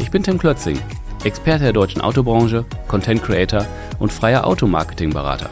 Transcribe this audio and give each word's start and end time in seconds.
Ich 0.00 0.10
bin 0.10 0.22
Tim 0.22 0.38
Klötzing, 0.38 0.78
Experte 1.24 1.64
der 1.64 1.72
deutschen 1.74 2.00
Autobranche, 2.00 2.64
Content 2.88 3.22
Creator 3.22 3.66
und 3.98 4.10
freier 4.10 4.46
Automarketing-Berater. 4.46 5.50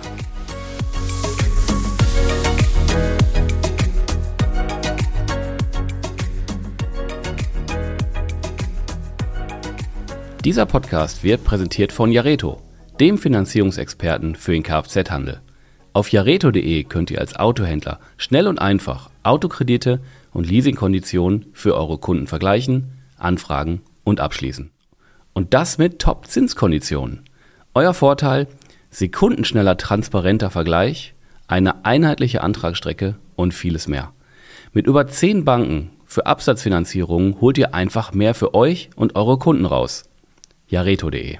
Dieser 10.44 10.64
Podcast 10.64 11.22
wird 11.22 11.44
präsentiert 11.44 11.92
von 11.92 12.10
Jareto, 12.10 12.62
dem 12.98 13.18
Finanzierungsexperten 13.18 14.34
für 14.34 14.52
den 14.52 14.62
Kfz-Handel. 14.62 15.42
Auf 15.92 16.08
jareto.de 16.10 16.84
könnt 16.84 17.10
ihr 17.10 17.20
als 17.20 17.36
Autohändler 17.36 18.00
schnell 18.16 18.48
und 18.48 18.58
einfach 18.58 19.10
Autokredite 19.22 20.00
und 20.32 20.48
Leasingkonditionen 20.48 21.46
für 21.52 21.76
eure 21.76 21.98
Kunden 21.98 22.26
vergleichen, 22.26 22.92
anfragen 23.18 23.82
und 24.08 24.20
abschließen. 24.20 24.70
Und 25.32 25.54
das 25.54 25.78
mit 25.78 26.00
Top-Zinskonditionen. 26.00 27.24
Euer 27.74 27.94
Vorteil: 27.94 28.48
sekundenschneller, 28.90 29.76
transparenter 29.76 30.50
Vergleich, 30.50 31.14
eine 31.46 31.84
einheitliche 31.84 32.42
Antragsstrecke 32.42 33.16
und 33.36 33.54
vieles 33.54 33.86
mehr. 33.86 34.12
Mit 34.72 34.86
über 34.86 35.06
10 35.06 35.44
Banken 35.44 35.90
für 36.04 36.26
Absatzfinanzierungen 36.26 37.40
holt 37.40 37.58
ihr 37.58 37.74
einfach 37.74 38.12
mehr 38.12 38.34
für 38.34 38.54
euch 38.54 38.90
und 38.96 39.14
eure 39.16 39.38
Kunden 39.38 39.66
raus 39.66 40.04
jareto.de. 40.68 41.38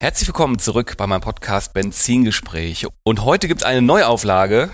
Herzlich 0.00 0.28
willkommen 0.28 0.58
zurück 0.58 0.96
bei 0.96 1.06
meinem 1.06 1.20
Podcast 1.20 1.74
Benzingespräche. 1.74 2.88
Und 3.02 3.24
heute 3.24 3.48
gibt 3.48 3.62
es 3.62 3.66
eine 3.66 3.82
Neuauflage 3.82 4.70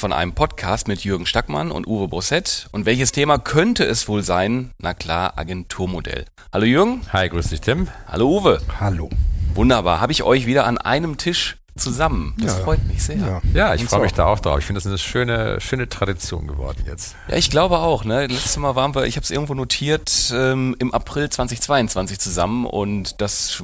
von 0.00 0.14
einem 0.14 0.32
Podcast 0.32 0.88
mit 0.88 1.04
Jürgen 1.04 1.26
Stackmann 1.26 1.70
und 1.70 1.86
Uwe 1.86 2.08
Brossett. 2.08 2.68
Und 2.72 2.86
welches 2.86 3.12
Thema 3.12 3.38
könnte 3.38 3.84
es 3.84 4.08
wohl 4.08 4.22
sein? 4.22 4.70
Na 4.78 4.94
klar, 4.94 5.34
Agenturmodell. 5.36 6.24
Hallo 6.54 6.64
Jürgen. 6.64 7.02
Hi, 7.12 7.28
grüß 7.28 7.48
dich 7.48 7.60
Tim. 7.60 7.88
Hallo 8.08 8.38
Uwe. 8.38 8.62
Hallo. 8.80 9.10
Wunderbar. 9.54 10.00
Habe 10.00 10.12
ich 10.12 10.22
euch 10.22 10.46
wieder 10.46 10.64
an 10.66 10.78
einem 10.78 11.18
Tisch 11.18 11.58
zusammen. 11.76 12.34
Das 12.38 12.56
ja. 12.56 12.64
freut 12.64 12.82
mich 12.86 13.02
sehr. 13.02 13.16
Ja, 13.16 13.42
ja 13.52 13.74
ich 13.74 13.84
freue 13.84 14.00
mich 14.00 14.14
da 14.14 14.24
auch 14.24 14.40
drauf. 14.40 14.60
Ich 14.60 14.64
finde, 14.64 14.78
das 14.78 14.86
ist 14.86 14.90
eine 14.90 14.98
schöne, 14.98 15.60
schöne 15.60 15.88
Tradition 15.88 16.46
geworden 16.46 16.82
jetzt. 16.86 17.14
Ja, 17.28 17.36
ich 17.36 17.50
glaube 17.50 17.78
auch. 17.78 18.04
Ne? 18.04 18.26
Letztes 18.26 18.56
Mal 18.56 18.74
waren 18.76 18.94
wir, 18.94 19.04
ich 19.04 19.16
habe 19.16 19.24
es 19.24 19.30
irgendwo 19.30 19.52
notiert, 19.52 20.32
ähm, 20.34 20.74
im 20.78 20.94
April 20.94 21.28
2022 21.28 22.18
zusammen 22.18 22.64
und 22.64 23.20
das 23.20 23.62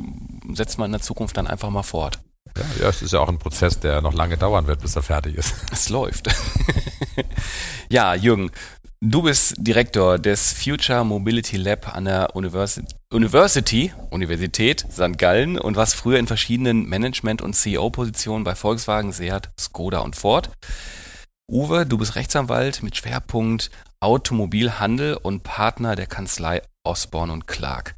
setzt 0.52 0.78
man 0.78 0.86
in 0.86 0.92
der 0.92 1.00
Zukunft 1.00 1.36
dann 1.38 1.46
einfach 1.46 1.70
mal 1.70 1.82
fort. 1.82 2.18
Ja, 2.56 2.84
ja, 2.84 2.88
es 2.88 3.02
ist 3.02 3.12
ja 3.12 3.20
auch 3.20 3.28
ein 3.28 3.38
Prozess, 3.38 3.80
der 3.80 4.00
noch 4.00 4.14
lange 4.14 4.36
dauern 4.36 4.66
wird, 4.66 4.80
bis 4.80 4.96
er 4.96 5.02
fertig 5.02 5.36
ist. 5.36 5.54
Es 5.72 5.88
läuft. 5.88 6.28
ja, 7.90 8.14
Jürgen, 8.14 8.50
Du 9.02 9.20
bist 9.20 9.54
Direktor 9.58 10.18
des 10.18 10.54
Future 10.54 11.04
Mobility 11.04 11.58
Lab 11.58 11.94
an 11.94 12.06
der 12.06 12.34
University, 12.34 12.86
University 13.12 13.92
Universität 14.08 14.86
St. 14.90 15.18
Gallen 15.18 15.58
und 15.58 15.76
warst 15.76 15.96
früher 15.96 16.18
in 16.18 16.26
verschiedenen 16.26 16.88
Management- 16.88 17.42
und 17.42 17.52
CEO-Positionen 17.52 18.42
bei 18.42 18.54
Volkswagen, 18.54 19.12
Seat, 19.12 19.50
Skoda 19.60 19.98
und 19.98 20.16
Ford. 20.16 20.48
Uwe, 21.46 21.84
du 21.84 21.98
bist 21.98 22.16
Rechtsanwalt 22.16 22.82
mit 22.82 22.96
Schwerpunkt 22.96 23.70
Automobilhandel 24.00 25.14
und 25.14 25.42
Partner 25.42 25.94
der 25.94 26.06
Kanzlei 26.06 26.62
Osborne 26.86 27.32
und 27.32 27.46
Clark. 27.46 27.96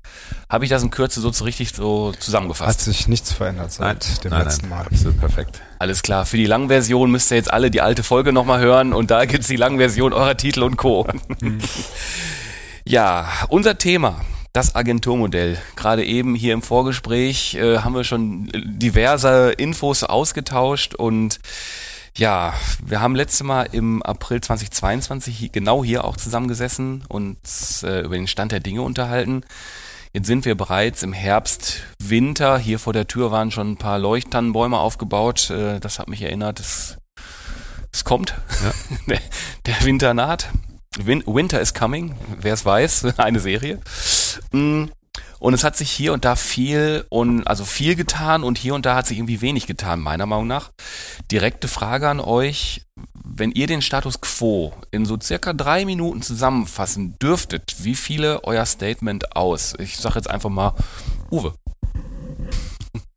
Habe 0.49 0.65
ich 0.65 0.71
das 0.71 0.83
in 0.83 0.91
Kürze 0.91 1.21
so 1.21 1.31
richtig 1.45 1.73
so 1.75 2.13
zusammengefasst? 2.19 2.79
Hat 2.79 2.81
sich 2.81 3.09
nichts 3.09 3.33
verändert 3.33 3.73
seit 3.73 4.05
nein, 4.05 4.19
dem 4.25 4.31
nein, 4.31 4.45
letzten 4.45 4.69
nein, 4.69 4.79
Mal. 4.79 4.87
Absolut 4.87 5.19
perfekt. 5.21 5.61
Alles 5.79 6.03
klar. 6.03 6.27
Für 6.27 6.37
die 6.37 6.47
Langversion 6.47 7.11
müsst 7.11 7.31
ihr 7.31 7.37
jetzt 7.37 7.53
alle 7.53 7.71
die 7.71 7.81
alte 7.81 8.03
Folge 8.03 8.33
nochmal 8.33 8.61
hören 8.61 8.93
und 8.93 9.11
da 9.11 9.25
gibt 9.25 9.43
es 9.43 9.49
die 9.49 9.57
Langversion 9.57 10.13
eurer 10.13 10.37
Titel 10.37 10.63
und 10.63 10.77
Co. 10.77 11.07
Ja, 12.89 13.29
unser 13.49 13.77
Thema. 13.77 14.23
Das 14.55 14.75
Agenturmodell. 14.75 15.59
Gerade 15.77 16.07
eben 16.07 16.35
hier 16.35 16.55
im 16.55 16.63
Vorgespräch 16.63 17.55
äh, 17.55 17.81
haben 17.81 17.95
wir 17.95 18.03
schon 18.03 18.49
diverse 18.55 19.51
Infos 19.51 20.05
ausgetauscht 20.05 20.95
und 20.95 21.39
ja, 22.19 22.53
wir 22.85 23.01
haben 23.01 23.15
letzte 23.15 23.45
Mal 23.45 23.69
im 23.73 24.03
April 24.03 24.41
2022 24.41 25.53
genau 25.53 25.85
hier 25.85 26.05
auch 26.05 26.17
zusammengesessen 26.17 27.05
und 27.09 27.39
äh, 27.85 28.01
über 28.01 28.17
den 28.17 28.27
Stand 28.27 28.51
der 28.51 28.61
Dinge 28.61 28.83
unterhalten. 28.83 29.45
Jetzt 30.13 30.27
sind 30.27 30.45
wir 30.45 30.57
bereits 30.57 31.05
im 31.05 31.13
Herbst, 31.13 31.83
Winter. 32.03 32.59
Hier 32.59 32.81
vor 32.81 32.93
der 32.93 33.07
Tür 33.07 33.31
waren 33.31 33.53
schon 33.53 33.73
ein 33.73 33.77
paar 33.77 34.01
Leuchttannenbäume 34.01 34.79
aufgebaut. 34.79 35.51
Äh, 35.51 35.79
das 35.79 36.01
hat 36.01 36.09
mich 36.09 36.23
erinnert, 36.23 36.59
es, 36.59 36.99
es 37.93 38.03
kommt. 38.03 38.35
Ja. 38.65 38.73
der, 39.07 39.21
der, 39.67 39.85
Winter 39.85 40.13
naht. 40.13 40.51
Win 40.99 41.23
Winter 41.25 41.61
is 41.61 41.73
coming, 41.73 42.17
wer 42.41 42.55
es 42.55 42.65
weiß, 42.65 43.05
eine 43.19 43.39
Serie. 43.39 43.79
Mm, 44.51 44.87
und 45.39 45.55
es 45.55 45.65
hat 45.65 45.77
sich 45.77 45.91
hier 45.91 46.13
und 46.13 46.25
da 46.25 46.37
viel 46.37 47.05
und 47.09 47.47
also 47.47 47.65
viel 47.65 47.95
getan 47.95 48.43
und 48.43 48.59
hier 48.59 48.75
und 48.75 48.87
da 48.87 48.97
hat 48.97 49.07
sich 49.07 49.19
irgendwie 49.19 49.41
wenig 49.41 49.67
getan, 49.67 50.01
meiner 50.01 50.27
Meinung 50.27 50.47
nach. 50.47 50.71
Direkte 51.31 51.69
Frage 51.69 52.09
an 52.09 52.21
euch, 52.21 52.83
wenn 53.25 53.53
ihr 53.53 53.67
den 53.67 53.83
Status 53.83 54.21
quo 54.21 54.73
in 54.91 55.07
so 55.07 55.19
circa 55.21 55.53
drei 55.53 55.85
Minuten 55.85 56.23
zusammenfassen 56.23 57.19
dürftet, 57.19 57.77
wie 57.81 57.95
viele 57.95 58.43
euer 58.45 58.67
Statement 58.67 59.37
aus? 59.37 59.75
Ich 59.79 59.97
sage 59.97 60.17
jetzt 60.17 60.31
einfach 60.31 60.51
mal 60.51 60.75
Uwe. 61.31 61.55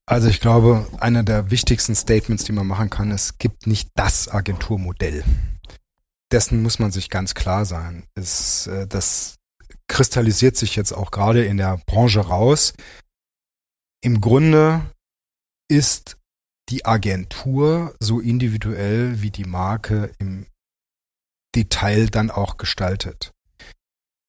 Also 0.06 0.28
ich 0.28 0.41
glaube, 0.41 0.85
einer 1.00 1.23
der 1.23 1.51
wichtigsten 1.51 1.95
Statements, 1.95 2.44
die 2.44 2.51
man 2.51 2.68
machen 2.68 2.89
kann, 2.89 3.12
es 3.12 3.38
gibt 3.38 3.66
nicht 3.66 3.89
das 3.95 4.28
Agenturmodell. 4.28 5.23
Dessen 6.31 6.62
muss 6.62 6.79
man 6.79 6.91
sich 6.91 7.09
ganz 7.09 7.33
klar 7.33 7.66
sein. 7.66 8.03
Es, 8.16 8.68
äh, 8.68 8.88
das 8.88 9.35
kristallisiert 9.91 10.56
sich 10.56 10.78
jetzt 10.78 10.94
auch 10.94 11.12
gerade 11.12 11.44
in 11.44 11.57
der 11.57 11.78
Branche 11.85 12.22
raus. 12.22 12.74
Im 14.02 14.22
Grunde 14.22 14.90
ist 15.69 16.18
die 16.69 16.85
Agentur 16.85 17.94
so 18.00 18.22
individuell 18.22 19.22
wie 19.22 19.31
die 19.31 19.44
Marke 19.44 20.12
im 20.18 20.47
Detail 21.53 22.07
dann 22.07 22.31
auch 22.31 22.56
gestaltet. 22.56 23.31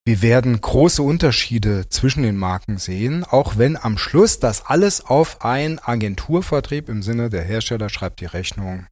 Wir 0.05 0.21
werden 0.21 0.61
große 0.61 1.01
Unterschiede 1.01 1.89
zwischen 1.89 2.25
den 2.25 2.37
Marken 2.37 2.79
sehen, 2.79 3.23
auch 3.23 3.57
wenn 3.57 3.77
am 3.77 3.99
Schluss 3.99 4.41
das 4.41 4.67
alles 4.67 5.01
auf 5.01 5.45
ein 5.45 5.79
Agenturvertrieb 5.79 6.89
im 6.89 7.05
Sinne 7.05 7.31
der 7.31 7.45
Hersteller 7.45 7.89
schreibt 7.89 8.19
die 8.19 8.27
Rechnung 8.27 8.89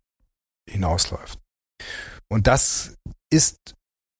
hinausläuft. 0.70 1.40
Und 2.28 2.46
das 2.46 2.94
ist 3.28 3.74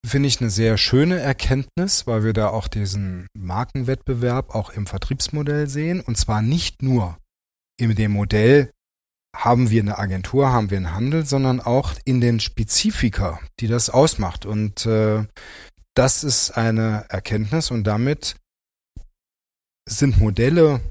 finde 0.05 0.27
ich 0.27 0.41
eine 0.41 0.49
sehr 0.49 0.77
schöne 0.77 1.19
Erkenntnis, 1.19 2.07
weil 2.07 2.23
wir 2.23 2.33
da 2.33 2.49
auch 2.49 2.67
diesen 2.67 3.27
Markenwettbewerb 3.33 4.55
auch 4.55 4.71
im 4.71 4.87
Vertriebsmodell 4.87 5.67
sehen. 5.67 6.01
Und 6.01 6.17
zwar 6.17 6.41
nicht 6.41 6.81
nur 6.81 7.17
in 7.77 7.95
dem 7.95 8.11
Modell, 8.11 8.71
haben 9.35 9.69
wir 9.69 9.81
eine 9.81 9.97
Agentur, 9.97 10.51
haben 10.51 10.69
wir 10.69 10.77
einen 10.77 10.93
Handel, 10.93 11.25
sondern 11.25 11.61
auch 11.61 11.93
in 12.03 12.19
den 12.19 12.39
Spezifika, 12.39 13.39
die 13.59 13.67
das 13.67 13.89
ausmacht. 13.89 14.45
Und 14.45 14.85
äh, 14.85 15.25
das 15.95 16.23
ist 16.23 16.51
eine 16.51 17.05
Erkenntnis 17.09 17.71
und 17.71 17.85
damit 17.85 18.35
sind 19.87 20.19
Modelle, 20.19 20.81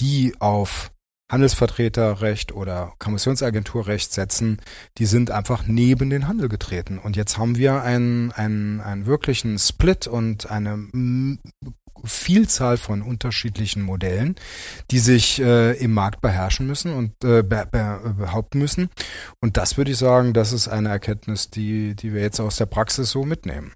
die 0.00 0.34
auf 0.40 0.92
Handelsvertreterrecht 1.32 2.52
oder 2.52 2.92
Kommissionsagenturrecht 2.98 4.12
setzen, 4.12 4.60
die 4.98 5.06
sind 5.06 5.30
einfach 5.30 5.66
neben 5.66 6.10
den 6.10 6.28
Handel 6.28 6.48
getreten. 6.48 6.98
Und 6.98 7.16
jetzt 7.16 7.38
haben 7.38 7.56
wir 7.56 7.82
einen, 7.82 8.32
einen, 8.32 8.80
einen 8.80 9.06
wirklichen 9.06 9.58
Split 9.58 10.06
und 10.06 10.50
eine 10.50 10.88
Vielzahl 12.04 12.76
von 12.76 13.00
unterschiedlichen 13.00 13.82
Modellen, 13.82 14.36
die 14.90 14.98
sich 14.98 15.40
äh, 15.40 15.72
im 15.78 15.92
Markt 15.92 16.20
beherrschen 16.20 16.66
müssen 16.66 16.92
und 16.92 17.12
äh, 17.24 17.42
be 17.42 17.66
be 17.70 18.14
behaupten 18.18 18.58
müssen. 18.58 18.90
Und 19.40 19.56
das 19.56 19.76
würde 19.76 19.92
ich 19.92 19.98
sagen, 19.98 20.32
das 20.32 20.52
ist 20.52 20.68
eine 20.68 20.88
Erkenntnis, 20.88 21.48
die, 21.50 21.94
die 21.94 22.12
wir 22.12 22.20
jetzt 22.20 22.40
aus 22.40 22.56
der 22.56 22.66
Praxis 22.66 23.10
so 23.10 23.24
mitnehmen. 23.24 23.72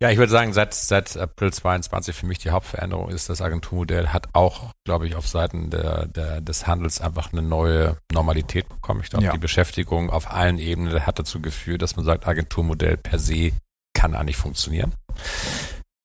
Ja, 0.00 0.10
ich 0.10 0.18
würde 0.18 0.32
sagen, 0.32 0.52
seit, 0.52 0.74
seit 0.74 1.16
April 1.16 1.52
22 1.52 2.14
für 2.14 2.26
mich 2.26 2.38
die 2.38 2.50
Hauptveränderung 2.50 3.10
ist, 3.10 3.28
das 3.28 3.40
Agenturmodell 3.40 4.08
hat 4.08 4.28
auch, 4.32 4.72
glaube 4.84 5.06
ich, 5.06 5.14
auf 5.14 5.28
Seiten 5.28 5.70
der, 5.70 6.06
der, 6.06 6.40
des 6.40 6.66
Handels 6.66 7.00
einfach 7.00 7.32
eine 7.32 7.42
neue 7.42 7.96
Normalität 8.12 8.68
bekommen. 8.68 9.00
Ich 9.02 9.10
glaube, 9.10 9.24
ja. 9.24 9.32
die 9.32 9.38
Beschäftigung 9.38 10.10
auf 10.10 10.30
allen 10.30 10.58
Ebenen 10.58 11.06
hat 11.06 11.18
dazu 11.18 11.40
geführt, 11.40 11.82
dass 11.82 11.96
man 11.96 12.04
sagt, 12.04 12.26
Agenturmodell 12.26 12.96
per 12.96 13.18
se 13.18 13.52
kann 13.94 14.14
eigentlich 14.14 14.36
funktionieren. 14.36 14.92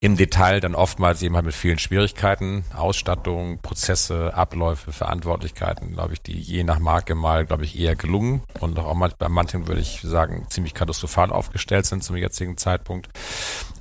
Im 0.02 0.16
Detail 0.16 0.62
dann 0.62 0.76
oftmals 0.76 1.22
eben 1.22 1.36
halt 1.36 1.46
mit 1.46 1.54
vielen 1.54 1.78
Schwierigkeiten, 1.78 2.64
Ausstattung, 2.74 3.60
Prozesse, 3.60 4.34
Abläufe, 4.34 4.94
Verantwortlichkeiten, 4.94 5.92
glaube 5.92 6.14
ich, 6.14 6.22
die 6.22 6.40
je 6.40 6.64
nach 6.64 6.80
Marke 6.80 7.16
mal, 7.16 7.46
glaube 7.46 7.66
ich, 7.66 7.78
eher 7.78 7.98
gelungen 7.98 8.42
und 8.62 8.80
auch 8.80 8.94
mal 8.94 9.12
bei 9.18 9.28
manchen 9.28 9.68
würde 9.68 9.82
ich 9.82 10.00
sagen, 10.02 10.48
ziemlich 10.50 10.74
katastrophal 10.74 11.32
aufgestellt 11.32 11.86
sind 11.86 12.04
zum 12.04 12.16
jetzigen 12.16 12.56
Zeitpunkt. 12.56 13.10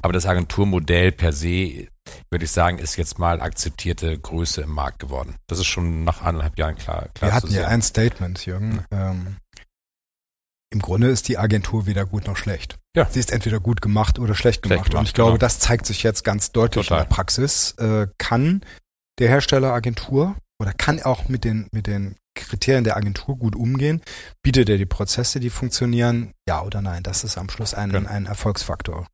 Aber 0.02 0.12
das 0.12 0.26
Agenturmodell 0.26 1.12
per 1.12 1.32
se, 1.32 1.86
würde 2.30 2.44
ich 2.44 2.50
sagen, 2.50 2.78
ist 2.78 2.96
jetzt 2.96 3.20
mal 3.20 3.40
akzeptierte 3.40 4.18
Größe 4.18 4.62
im 4.62 4.70
Markt 4.70 4.98
geworden. 4.98 5.36
Das 5.46 5.60
ist 5.60 5.66
schon 5.66 6.02
nach 6.02 6.22
anderthalb 6.22 6.58
Jahren 6.58 6.76
klar. 6.76 7.08
klar 7.14 7.30
Wir 7.30 7.34
hatten 7.34 7.52
ja 7.52 7.68
ein 7.68 7.82
Statement, 7.82 8.44
Jürgen. 8.44 8.84
Ähm, 8.90 9.36
im 10.70 10.80
Grunde 10.80 11.08
ist 11.08 11.28
die 11.28 11.38
Agentur 11.38 11.86
weder 11.86 12.04
gut 12.04 12.26
noch 12.26 12.36
schlecht. 12.36 12.78
Ja. 12.98 13.06
Sie 13.08 13.20
ist 13.20 13.32
entweder 13.32 13.60
gut 13.60 13.80
gemacht 13.80 14.18
oder 14.18 14.34
schlecht 14.34 14.62
gemacht. 14.62 14.78
Schlecht 14.78 14.90
gemacht 14.90 15.00
und 15.00 15.06
ich 15.06 15.14
glaube, 15.14 15.32
genau. 15.32 15.38
das 15.38 15.60
zeigt 15.60 15.86
sich 15.86 16.02
jetzt 16.02 16.24
ganz 16.24 16.50
deutlich 16.50 16.88
Total. 16.88 17.02
in 17.02 17.08
der 17.08 17.14
Praxis. 17.14 17.72
Äh, 17.78 18.08
kann 18.18 18.62
der 19.20 19.28
Hersteller 19.28 19.72
Agentur 19.72 20.36
oder 20.60 20.72
kann 20.72 21.00
auch 21.02 21.28
mit 21.28 21.44
den, 21.44 21.68
mit 21.70 21.86
den 21.86 22.16
Kriterien 22.34 22.84
der 22.84 22.96
Agentur 22.96 23.36
gut 23.36 23.54
umgehen? 23.54 24.02
Bietet 24.42 24.68
er 24.68 24.78
die 24.78 24.86
Prozesse, 24.86 25.38
die 25.38 25.50
funktionieren? 25.50 26.32
Ja 26.48 26.62
oder 26.62 26.82
nein? 26.82 27.04
Das 27.04 27.22
ist 27.22 27.38
am 27.38 27.48
Schluss 27.48 27.72
ein, 27.72 27.90
genau. 27.90 28.08
ein 28.08 28.26
Erfolgsfaktor. 28.26 29.06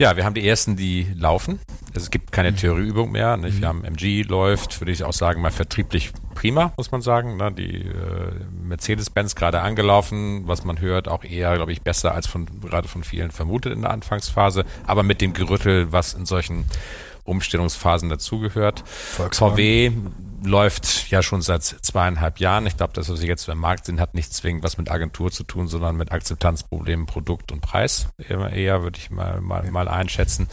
Ja, 0.00 0.16
wir 0.16 0.24
haben 0.24 0.34
die 0.34 0.46
ersten, 0.46 0.74
die 0.76 1.06
laufen. 1.14 1.60
Es 1.94 2.10
gibt 2.10 2.32
keine 2.32 2.50
mhm. 2.50 2.56
Theorieübung 2.56 3.12
mehr. 3.12 3.36
Nicht? 3.36 3.60
Wir 3.60 3.72
mhm. 3.72 3.84
haben 3.84 3.84
MG 3.84 4.22
läuft, 4.22 4.80
würde 4.80 4.90
ich 4.90 5.04
auch 5.04 5.12
sagen, 5.12 5.40
mal 5.40 5.52
vertrieblich 5.52 6.12
prima, 6.34 6.72
muss 6.76 6.90
man 6.90 7.02
sagen. 7.02 7.36
Ne? 7.36 7.52
Die 7.52 7.82
äh, 7.82 8.32
Mercedes-Benz 8.64 9.36
gerade 9.36 9.60
angelaufen, 9.60 10.42
was 10.46 10.64
man 10.64 10.80
hört, 10.80 11.06
auch 11.06 11.24
eher, 11.24 11.54
glaube 11.54 11.72
ich, 11.72 11.82
besser 11.82 12.14
als 12.14 12.26
von 12.26 12.46
gerade 12.62 12.88
von 12.88 13.04
vielen 13.04 13.30
vermutet 13.30 13.72
in 13.72 13.82
der 13.82 13.90
Anfangsphase. 13.90 14.64
Aber 14.86 15.02
mit 15.02 15.20
dem 15.20 15.34
Gerüttel, 15.34 15.92
was 15.92 16.14
in 16.14 16.26
solchen 16.26 16.64
Umstellungsphasen 17.24 18.08
dazugehört. 18.08 18.84
VW 18.86 19.92
läuft 20.44 21.10
ja 21.10 21.22
schon 21.22 21.42
seit 21.42 21.62
zweieinhalb 21.62 22.40
Jahren. 22.40 22.66
Ich 22.66 22.76
glaube, 22.76 22.92
dass 22.94 23.08
was 23.08 23.20
sie 23.20 23.28
jetzt 23.28 23.48
im 23.48 23.58
Markt 23.58 23.86
sind, 23.86 24.00
hat 24.00 24.14
nicht 24.14 24.32
zwingend 24.32 24.64
was 24.64 24.76
mit 24.76 24.90
Agentur 24.90 25.30
zu 25.30 25.44
tun, 25.44 25.68
sondern 25.68 25.96
mit 25.96 26.12
Akzeptanzproblemen, 26.12 27.06
Produkt 27.06 27.52
und 27.52 27.60
Preis. 27.60 28.08
Eher, 28.18 28.52
eher 28.52 28.82
würde 28.82 28.98
ich 28.98 29.10
mal, 29.10 29.40
mal, 29.40 29.70
mal 29.70 29.88
einschätzen. 29.88 30.48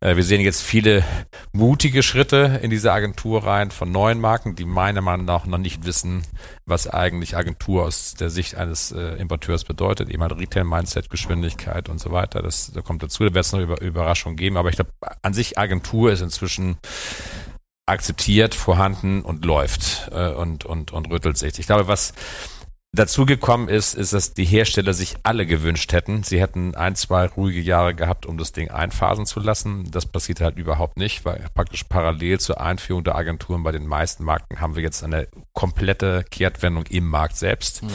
Äh, 0.00 0.16
wir 0.16 0.24
sehen 0.24 0.40
jetzt 0.40 0.62
viele 0.62 1.04
mutige 1.52 2.02
Schritte 2.02 2.60
in 2.62 2.70
diese 2.70 2.92
Agentur 2.92 3.44
rein 3.44 3.70
von 3.70 3.92
neuen 3.92 4.18
Marken, 4.18 4.56
die 4.56 4.64
meiner 4.64 5.02
Meinung 5.02 5.26
nach 5.26 5.46
noch 5.46 5.58
nicht 5.58 5.84
wissen, 5.84 6.22
was 6.64 6.88
eigentlich 6.88 7.36
Agentur 7.36 7.84
aus 7.84 8.14
der 8.14 8.30
Sicht 8.30 8.54
eines 8.54 8.92
äh, 8.92 9.16
Importeurs 9.16 9.64
bedeutet. 9.64 10.08
Eben 10.08 10.22
halt 10.22 10.32
Retail-Mindset, 10.32 11.10
Geschwindigkeit 11.10 11.88
und 11.88 12.00
so 12.00 12.10
weiter. 12.10 12.42
Das, 12.42 12.72
da 12.72 12.80
kommt 12.80 13.02
dazu. 13.02 13.24
Da 13.24 13.34
wird 13.34 13.44
es 13.44 13.52
noch 13.52 13.60
über, 13.60 13.80
Überraschungen 13.80 14.36
geben. 14.36 14.56
Aber 14.56 14.70
ich 14.70 14.76
glaube, 14.76 14.92
an 15.22 15.34
sich 15.34 15.58
Agentur 15.58 16.12
ist 16.12 16.22
inzwischen 16.22 16.78
akzeptiert, 17.86 18.54
vorhanden 18.54 19.22
und 19.22 19.44
läuft 19.44 20.10
äh, 20.12 20.30
und, 20.30 20.64
und, 20.64 20.92
und 20.92 21.10
rüttelt 21.10 21.36
sich. 21.36 21.58
Ich 21.58 21.66
glaube, 21.66 21.88
was 21.88 22.14
dazu 22.92 23.24
gekommen 23.24 23.68
ist, 23.68 23.94
ist, 23.94 24.12
dass 24.12 24.34
die 24.34 24.44
Hersteller 24.44 24.92
sich 24.92 25.16
alle 25.22 25.46
gewünscht 25.46 25.92
hätten. 25.92 26.24
Sie 26.24 26.40
hätten 26.40 26.74
ein, 26.74 26.96
zwei 26.96 27.26
ruhige 27.26 27.60
Jahre 27.60 27.94
gehabt, 27.94 28.26
um 28.26 28.36
das 28.36 28.52
Ding 28.52 28.70
einphasen 28.70 29.26
zu 29.26 29.38
lassen. 29.38 29.88
Das 29.90 30.06
passiert 30.06 30.40
halt 30.40 30.56
überhaupt 30.56 30.96
nicht, 30.96 31.24
weil 31.24 31.46
praktisch 31.54 31.84
parallel 31.84 32.40
zur 32.40 32.60
Einführung 32.60 33.04
der 33.04 33.14
Agenturen 33.14 33.62
bei 33.62 33.70
den 33.70 33.86
meisten 33.86 34.24
Marken 34.24 34.60
haben 34.60 34.74
wir 34.74 34.82
jetzt 34.82 35.04
eine 35.04 35.28
komplette 35.52 36.24
Kehrtwendung 36.30 36.86
im 36.86 37.08
Markt 37.08 37.36
selbst. 37.36 37.82
Mhm. 37.82 37.90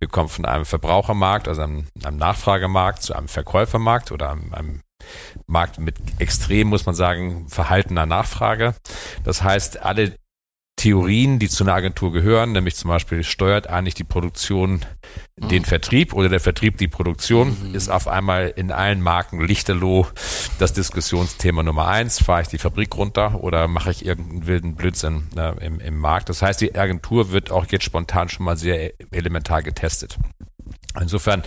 Wir 0.00 0.08
kommen 0.08 0.28
von 0.28 0.44
einem 0.44 0.64
Verbrauchermarkt, 0.64 1.46
also 1.46 1.62
einem, 1.62 1.86
einem 2.02 2.16
Nachfragemarkt, 2.16 3.02
zu 3.02 3.14
einem 3.14 3.28
Verkäufermarkt 3.28 4.10
oder 4.10 4.30
einem, 4.30 4.52
einem 4.52 4.80
Markt 5.46 5.78
mit 5.78 5.96
extrem, 6.18 6.68
muss 6.68 6.86
man 6.86 6.94
sagen, 6.94 7.48
verhaltener 7.48 8.06
Nachfrage. 8.06 8.74
Das 9.24 9.42
heißt, 9.42 9.82
alle 9.82 10.16
Theorien, 10.82 11.38
die 11.38 11.48
zu 11.48 11.62
einer 11.62 11.74
Agentur 11.74 12.12
gehören, 12.12 12.50
nämlich 12.50 12.74
zum 12.74 12.88
Beispiel 12.88 13.22
steuert 13.22 13.68
eigentlich 13.68 13.94
die 13.94 14.02
Produktion 14.02 14.84
mhm. 15.38 15.46
den 15.46 15.64
Vertrieb 15.64 16.12
oder 16.12 16.28
der 16.28 16.40
Vertrieb 16.40 16.76
die 16.76 16.88
Produktion, 16.88 17.56
mhm. 17.68 17.74
ist 17.76 17.88
auf 17.88 18.08
einmal 18.08 18.52
in 18.56 18.72
allen 18.72 19.00
Marken 19.00 19.40
lichterloh 19.40 20.08
das 20.58 20.72
Diskussionsthema 20.72 21.62
Nummer 21.62 21.86
eins. 21.86 22.20
Fahre 22.20 22.42
ich 22.42 22.48
die 22.48 22.58
Fabrik 22.58 22.96
runter 22.96 23.44
oder 23.44 23.68
mache 23.68 23.92
ich 23.92 24.04
irgendeinen 24.04 24.48
wilden 24.48 24.74
Blödsinn 24.74 25.28
äh, 25.36 25.64
im, 25.64 25.78
im 25.78 25.98
Markt? 25.98 26.28
Das 26.28 26.42
heißt, 26.42 26.60
die 26.60 26.74
Agentur 26.74 27.30
wird 27.30 27.52
auch 27.52 27.66
jetzt 27.70 27.84
spontan 27.84 28.28
schon 28.28 28.44
mal 28.44 28.56
sehr 28.56 28.92
elementar 29.12 29.62
getestet. 29.62 30.18
Insofern 31.00 31.44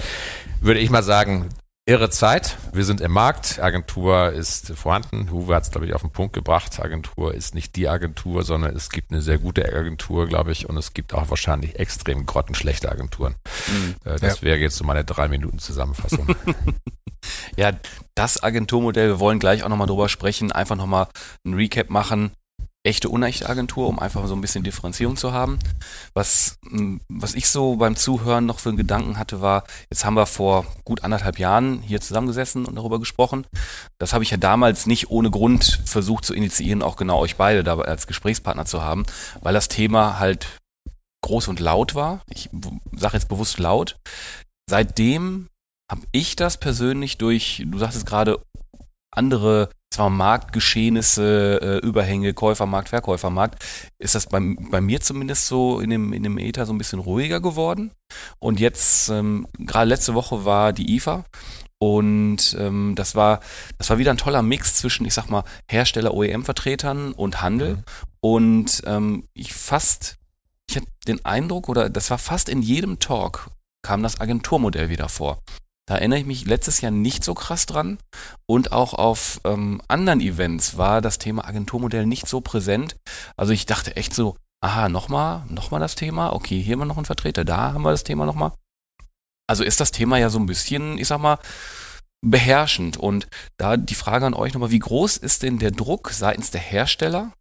würde 0.61 0.79
ich 0.79 0.89
mal 0.89 1.03
sagen, 1.03 1.49
irre 1.87 2.09
Zeit. 2.09 2.57
Wir 2.73 2.83
sind 2.83 2.99
im 2.99 3.11
Markt. 3.11 3.59
Agentur 3.59 4.31
ist 4.31 4.71
vorhanden. 4.75 5.29
Huwe 5.31 5.55
hat 5.55 5.63
es, 5.63 5.71
glaube 5.71 5.85
ich, 5.85 5.93
auf 5.93 6.01
den 6.01 6.09
Punkt 6.09 6.33
gebracht. 6.33 6.79
Agentur 6.79 7.33
ist 7.33 7.53
nicht 7.53 7.75
die 7.75 7.87
Agentur, 7.87 8.43
sondern 8.43 8.75
es 8.75 8.89
gibt 8.89 9.11
eine 9.11 9.21
sehr 9.21 9.37
gute 9.37 9.65
Agentur, 9.65 10.27
glaube 10.27 10.51
ich, 10.51 10.67
und 10.67 10.77
es 10.77 10.93
gibt 10.93 11.13
auch 11.13 11.29
wahrscheinlich 11.29 11.79
extrem 11.79 12.25
grottenschlechte 12.25 12.91
Agenturen. 12.91 13.35
Mhm. 13.67 13.95
Äh, 14.03 14.19
das 14.19 14.37
ja. 14.37 14.41
wäre 14.41 14.57
jetzt 14.57 14.77
so 14.77 14.83
meine 14.83 15.05
drei 15.05 15.27
Minuten 15.27 15.59
Zusammenfassung. 15.59 16.35
ja, 17.55 17.71
das 18.15 18.41
Agenturmodell, 18.41 19.09
wir 19.09 19.19
wollen 19.19 19.39
gleich 19.39 19.63
auch 19.63 19.69
nochmal 19.69 19.87
drüber 19.87 20.09
sprechen, 20.09 20.51
einfach 20.51 20.75
nochmal 20.75 21.07
ein 21.45 21.53
Recap 21.53 21.91
machen 21.91 22.31
echte, 22.85 23.09
unechte 23.09 23.49
Agentur, 23.49 23.87
um 23.87 23.99
einfach 23.99 24.27
so 24.27 24.35
ein 24.35 24.41
bisschen 24.41 24.63
Differenzierung 24.63 25.17
zu 25.17 25.33
haben. 25.33 25.59
Was, 26.13 26.57
hm, 26.69 27.01
was 27.09 27.33
ich 27.33 27.49
so 27.49 27.77
beim 27.77 27.95
Zuhören 27.95 28.45
noch 28.45 28.59
für 28.59 28.69
einen 28.69 28.77
Gedanken 28.77 29.17
hatte, 29.17 29.41
war, 29.41 29.63
jetzt 29.89 30.05
haben 30.05 30.15
wir 30.15 30.25
vor 30.25 30.65
gut 30.83 31.03
anderthalb 31.03 31.39
Jahren 31.39 31.81
hier 31.81 31.99
zusammengesessen 31.99 32.65
und 32.65 32.75
darüber 32.75 32.99
gesprochen. 32.99 33.45
Das 33.97 34.13
habe 34.13 34.23
ich 34.23 34.31
ja 34.31 34.37
damals 34.37 34.85
nicht 34.85 35.09
ohne 35.09 35.31
Grund 35.31 35.81
versucht 35.85 36.25
zu 36.25 36.33
initiieren, 36.33 36.83
auch 36.83 36.95
genau 36.95 37.19
euch 37.19 37.35
beide 37.35 37.63
da 37.63 37.77
als 37.79 38.07
Gesprächspartner 38.07 38.65
zu 38.65 38.81
haben, 38.81 39.05
weil 39.41 39.53
das 39.53 39.67
Thema 39.67 40.19
halt 40.19 40.47
groß 41.23 41.47
und 41.47 41.59
laut 41.59 41.95
war. 41.95 42.21
Ich 42.29 42.49
sage 42.95 43.17
jetzt 43.17 43.29
bewusst 43.29 43.57
laut. 43.57 43.97
Seitdem 44.69 45.47
habe 45.91 46.01
ich 46.11 46.35
das 46.35 46.57
persönlich 46.57 47.17
durch, 47.17 47.63
du 47.65 47.77
sagst 47.77 47.97
es 47.97 48.05
gerade, 48.05 48.39
andere 49.17 49.69
zwar 49.89 50.09
Marktgeschehnisse, 50.09 51.59
äh, 51.61 51.85
Überhänge, 51.85 52.33
Käufermarkt, 52.33 52.89
Verkäufermarkt, 52.89 53.63
ist 53.97 54.13
das 54.13 54.27
bei, 54.27 54.41
bei 54.69 54.81
mir 54.81 54.99
zumindest 54.99 55.47
so 55.47 55.79
in 55.79 55.89
dem, 55.89 56.11
in 56.11 56.23
dem 56.23 56.37
Ether 56.37 56.65
so 56.65 56.73
ein 56.73 56.77
bisschen 56.77 56.99
ruhiger 56.99 57.39
geworden. 57.39 57.91
Und 58.39 58.59
jetzt, 58.59 59.09
ähm, 59.09 59.47
gerade 59.57 59.87
letzte 59.87 60.13
Woche 60.13 60.43
war 60.43 60.73
die 60.73 60.95
IFA 60.95 61.23
und 61.77 62.55
ähm, 62.59 62.93
das 62.95 63.15
war 63.15 63.41
das 63.77 63.89
war 63.89 63.97
wieder 63.97 64.11
ein 64.11 64.17
toller 64.17 64.41
Mix 64.41 64.75
zwischen, 64.75 65.05
ich 65.05 65.13
sag 65.13 65.29
mal, 65.29 65.43
Hersteller, 65.69 66.13
OEM-Vertretern 66.13 67.11
und 67.11 67.41
Handel. 67.41 67.75
Mhm. 67.75 67.83
Und 68.21 68.81
ähm, 68.85 69.27
ich 69.33 69.53
fast, 69.53 70.17
ich 70.69 70.77
hatte 70.77 70.87
den 71.07 71.23
Eindruck, 71.25 71.69
oder 71.69 71.89
das 71.89 72.09
war 72.09 72.17
fast 72.17 72.49
in 72.49 72.61
jedem 72.61 72.99
Talk, 72.99 73.49
kam 73.81 74.03
das 74.03 74.19
Agenturmodell 74.19 74.89
wieder 74.89 75.09
vor. 75.09 75.39
Da 75.87 75.97
erinnere 75.97 76.19
ich 76.19 76.25
mich 76.25 76.45
letztes 76.45 76.81
Jahr 76.81 76.91
nicht 76.91 77.23
so 77.23 77.33
krass 77.35 77.65
dran. 77.65 77.99
Und 78.47 78.71
auch 78.71 78.93
auf 78.93 79.39
ähm, 79.43 79.81
anderen 79.87 80.19
Events 80.19 80.77
war 80.77 81.01
das 81.01 81.19
Thema 81.19 81.45
Agenturmodell 81.45 82.05
nicht 82.05 82.27
so 82.27 82.41
präsent. 82.41 82.95
Also 83.37 83.53
ich 83.53 83.65
dachte 83.65 83.95
echt 83.95 84.13
so, 84.13 84.35
aha, 84.61 84.89
nochmal, 84.89 85.43
nochmal 85.47 85.79
das 85.79 85.95
Thema. 85.95 86.33
Okay, 86.33 86.61
hier 86.61 86.73
haben 86.73 86.81
wir 86.81 86.85
noch 86.85 86.97
einen 86.97 87.05
Vertreter, 87.05 87.45
da 87.45 87.73
haben 87.73 87.83
wir 87.83 87.91
das 87.91 88.03
Thema 88.03 88.25
nochmal. 88.25 88.51
Also 89.47 89.63
ist 89.63 89.79
das 89.79 89.91
Thema 89.91 90.17
ja 90.17 90.29
so 90.29 90.39
ein 90.39 90.47
bisschen, 90.47 90.97
ich 90.97 91.07
sag 91.07 91.19
mal, 91.19 91.37
beherrschend. 92.25 92.97
Und 92.97 93.27
da 93.57 93.77
die 93.77 93.95
Frage 93.95 94.25
an 94.25 94.33
euch 94.33 94.53
nochmal, 94.53 94.71
wie 94.71 94.79
groß 94.79 95.17
ist 95.17 95.43
denn 95.43 95.59
der 95.59 95.71
Druck 95.71 96.09
seitens 96.09 96.49
der 96.49 96.61
Hersteller, 96.61 97.31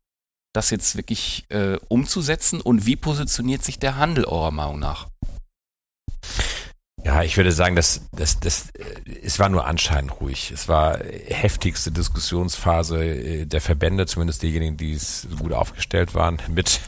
das 0.55 0.69
jetzt 0.71 0.97
wirklich 0.97 1.47
äh, 1.49 1.79
umzusetzen 1.89 2.61
und 2.61 2.85
wie 2.85 2.97
positioniert 2.97 3.65
sich 3.65 3.79
der 3.79 3.97
Handel 3.97 4.27
eurer 4.27 4.51
Meinung 4.51 4.79
nach? 4.79 5.09
Ja, 7.05 7.23
ich 7.23 7.37
würde 7.37 7.53
sagen, 7.53 7.77
dass 7.77 8.01
das, 8.13 8.41
das, 8.41 8.69
es 9.23 9.39
war 9.39 9.51
nur 9.51 9.67
anscheinend 9.67 10.23
ruhig. 10.23 10.51
Es 10.51 10.69
war 10.69 10.99
heftigste 11.27 11.93
Diskussionsphase 11.93 13.05
äh, 13.05 13.45
der 13.45 13.61
Verbände, 13.61 14.07
zumindest 14.07 14.43
diejenigen, 14.43 14.79
die 14.79 14.95
es 14.95 15.29
gut 15.39 15.53
aufgestellt 15.53 16.15
waren, 16.15 16.39
mit, 16.49 16.81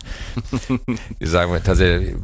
wie 1.18 1.26
sagen 1.26 1.52
wir, 1.52 1.62
tatsächlich 1.62 2.16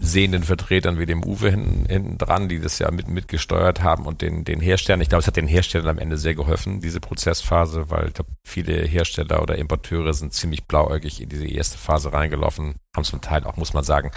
sehenden 0.00 0.42
Vertretern 0.42 0.98
wie 0.98 1.06
dem 1.06 1.24
Uwe 1.24 1.50
hinten, 1.50 1.86
hinten 1.88 2.18
dran, 2.18 2.50
die 2.50 2.60
das 2.60 2.78
ja 2.78 2.90
mit, 2.90 3.08
mitgesteuert 3.08 3.82
haben 3.82 4.04
und 4.04 4.20
den, 4.20 4.44
den 4.44 4.60
Herstellern. 4.60 5.00
Ich 5.00 5.08
glaube, 5.08 5.20
es 5.20 5.26
hat 5.26 5.36
den 5.36 5.48
Herstellern 5.48 5.88
am 5.88 5.98
Ende 5.98 6.18
sehr 6.18 6.34
geholfen, 6.34 6.82
diese 6.82 7.00
Prozessphase, 7.00 7.88
weil 7.88 8.08
ich 8.08 8.14
glaube, 8.14 8.30
viele 8.44 8.84
Hersteller 8.84 9.40
oder 9.40 9.56
Importeure 9.56 10.12
sind 10.12 10.34
ziemlich 10.34 10.66
blauäugig 10.66 11.22
in 11.22 11.30
diese 11.30 11.46
erste 11.46 11.78
Phase 11.78 12.12
reingelaufen, 12.12 12.74
haben 12.94 13.04
zum 13.04 13.22
Teil 13.22 13.44
auch, 13.44 13.56
muss 13.56 13.72
man 13.72 13.82
sagen, 13.84 14.10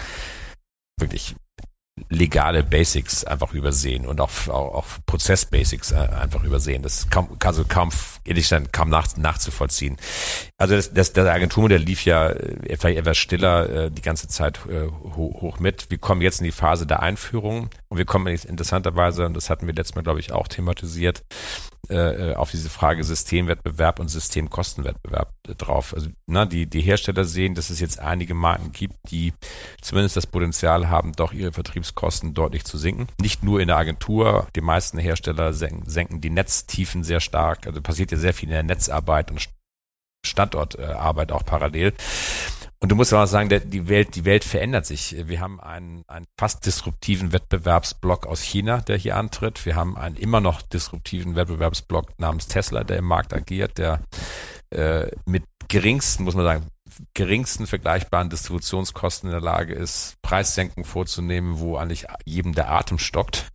wirklich 1.00 1.34
legale 2.08 2.64
Basics 2.64 3.24
einfach 3.24 3.52
übersehen 3.52 4.04
und 4.04 4.20
auch, 4.20 4.30
auch, 4.48 4.74
auch 4.74 4.86
Prozess-Basics 5.06 5.92
äh, 5.92 5.96
einfach 5.96 6.42
übersehen. 6.42 6.82
Das 6.82 7.08
kaum, 7.08 7.36
also 7.42 7.64
kaum, 7.64 7.90
ehrlich 8.24 8.44
gesagt, 8.44 8.72
kaum 8.72 8.90
nach, 8.90 9.16
nachzuvollziehen. 9.16 9.96
Also 10.58 10.74
das, 10.74 10.92
das, 10.92 11.12
das 11.12 11.28
Agenturmodell 11.28 11.80
lief 11.80 12.04
ja 12.04 12.30
äh, 12.30 12.76
vielleicht 12.76 12.98
etwas 12.98 13.16
stiller 13.16 13.70
äh, 13.70 13.90
die 13.90 14.02
ganze 14.02 14.26
Zeit 14.26 14.58
äh, 14.68 14.88
hoch, 14.88 15.40
hoch 15.40 15.58
mit. 15.60 15.90
Wir 15.90 15.98
kommen 15.98 16.20
jetzt 16.20 16.40
in 16.40 16.44
die 16.44 16.52
Phase 16.52 16.86
der 16.86 17.00
Einführung 17.00 17.70
und 17.88 17.98
wir 17.98 18.04
kommen 18.04 18.26
jetzt 18.26 18.44
interessanterweise, 18.44 19.26
und 19.26 19.34
das 19.34 19.48
hatten 19.48 19.66
wir 19.66 19.74
letztes 19.74 19.94
Mal, 19.94 20.02
glaube 20.02 20.20
ich, 20.20 20.32
auch 20.32 20.48
thematisiert, 20.48 21.22
äh, 21.90 22.30
äh, 22.30 22.34
auf 22.34 22.50
diese 22.50 22.70
Frage 22.70 23.04
Systemwettbewerb 23.04 24.00
und 24.00 24.08
Systemkostenwettbewerb 24.08 25.32
äh, 25.48 25.54
drauf. 25.54 25.94
Also 25.94 26.08
na, 26.26 26.46
die, 26.46 26.66
die 26.66 26.80
Hersteller 26.80 27.24
sehen, 27.24 27.54
dass 27.54 27.70
es 27.70 27.80
jetzt 27.80 27.98
einige 27.98 28.34
Marken 28.34 28.72
gibt, 28.72 28.94
die 29.10 29.32
zumindest 29.80 30.16
das 30.16 30.26
Potenzial 30.26 30.88
haben, 30.88 31.12
doch 31.12 31.32
ihre 31.32 31.52
Vertriebskosten 31.52 32.34
deutlich 32.34 32.64
zu 32.64 32.78
sinken. 32.78 33.08
Nicht 33.20 33.42
nur 33.42 33.60
in 33.60 33.68
der 33.68 33.76
Agentur, 33.76 34.46
die 34.56 34.60
meisten 34.60 34.98
Hersteller 34.98 35.52
senken, 35.52 35.88
senken 35.88 36.20
die 36.20 36.30
Netztiefen 36.30 37.04
sehr 37.04 37.20
stark. 37.20 37.66
Also 37.66 37.82
passiert 37.82 38.12
ja 38.12 38.18
sehr 38.18 38.34
viel 38.34 38.48
in 38.48 38.54
der 38.54 38.62
Netzarbeit 38.62 39.30
und 39.30 39.40
Standortarbeit 40.24 41.32
auch 41.32 41.44
parallel. 41.44 41.94
Und 42.80 42.90
du 42.90 42.96
musst 42.96 43.14
auch 43.14 43.24
sagen, 43.24 43.48
der, 43.48 43.60
die 43.60 43.88
Welt, 43.88 44.14
die 44.14 44.26
Welt 44.26 44.44
verändert 44.44 44.84
sich. 44.84 45.16
Wir 45.26 45.40
haben 45.40 45.58
einen, 45.58 46.04
einen 46.06 46.26
fast 46.38 46.66
disruptiven 46.66 47.32
Wettbewerbsblock 47.32 48.26
aus 48.26 48.42
China, 48.42 48.82
der 48.82 48.98
hier 48.98 49.16
antritt. 49.16 49.64
Wir 49.64 49.74
haben 49.74 49.96
einen 49.96 50.16
immer 50.16 50.40
noch 50.40 50.60
disruptiven 50.60 51.34
Wettbewerbsblock 51.34 52.18
namens 52.18 52.46
Tesla, 52.46 52.84
der 52.84 52.98
im 52.98 53.06
Markt 53.06 53.32
agiert, 53.32 53.78
der 53.78 54.00
äh, 54.68 55.06
mit 55.24 55.44
geringsten, 55.68 56.24
muss 56.24 56.34
man 56.34 56.44
sagen, 56.44 56.66
geringsten 57.14 57.66
vergleichbaren 57.66 58.28
Distributionskosten 58.28 59.30
in 59.30 59.32
der 59.32 59.40
Lage 59.40 59.72
ist, 59.72 60.16
Preissenkungen 60.20 60.84
vorzunehmen, 60.84 61.58
wo 61.58 61.76
eigentlich 61.76 62.06
jedem 62.26 62.54
der 62.54 62.70
Atem 62.70 62.98
stockt 62.98 63.50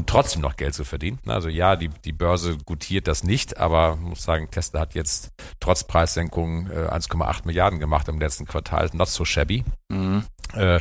und 0.00 0.08
trotzdem 0.08 0.40
noch 0.40 0.56
Geld 0.56 0.72
zu 0.74 0.84
verdienen. 0.84 1.18
Also 1.26 1.50
ja, 1.50 1.76
die, 1.76 1.90
die 2.06 2.12
Börse 2.12 2.56
gutiert 2.64 3.06
das 3.06 3.22
nicht, 3.22 3.58
aber 3.58 3.96
muss 3.96 4.22
sagen, 4.22 4.50
Tesla 4.50 4.80
hat 4.80 4.94
jetzt 4.94 5.28
trotz 5.60 5.84
Preissenkungen 5.84 6.70
äh, 6.70 6.88
1,8 6.88 7.42
Milliarden 7.44 7.78
gemacht 7.78 8.08
im 8.08 8.18
letzten 8.18 8.46
Quartal. 8.46 8.88
Not 8.94 9.08
so 9.08 9.26
shabby. 9.26 9.62
Mhm. 9.90 10.24
Äh, 10.54 10.80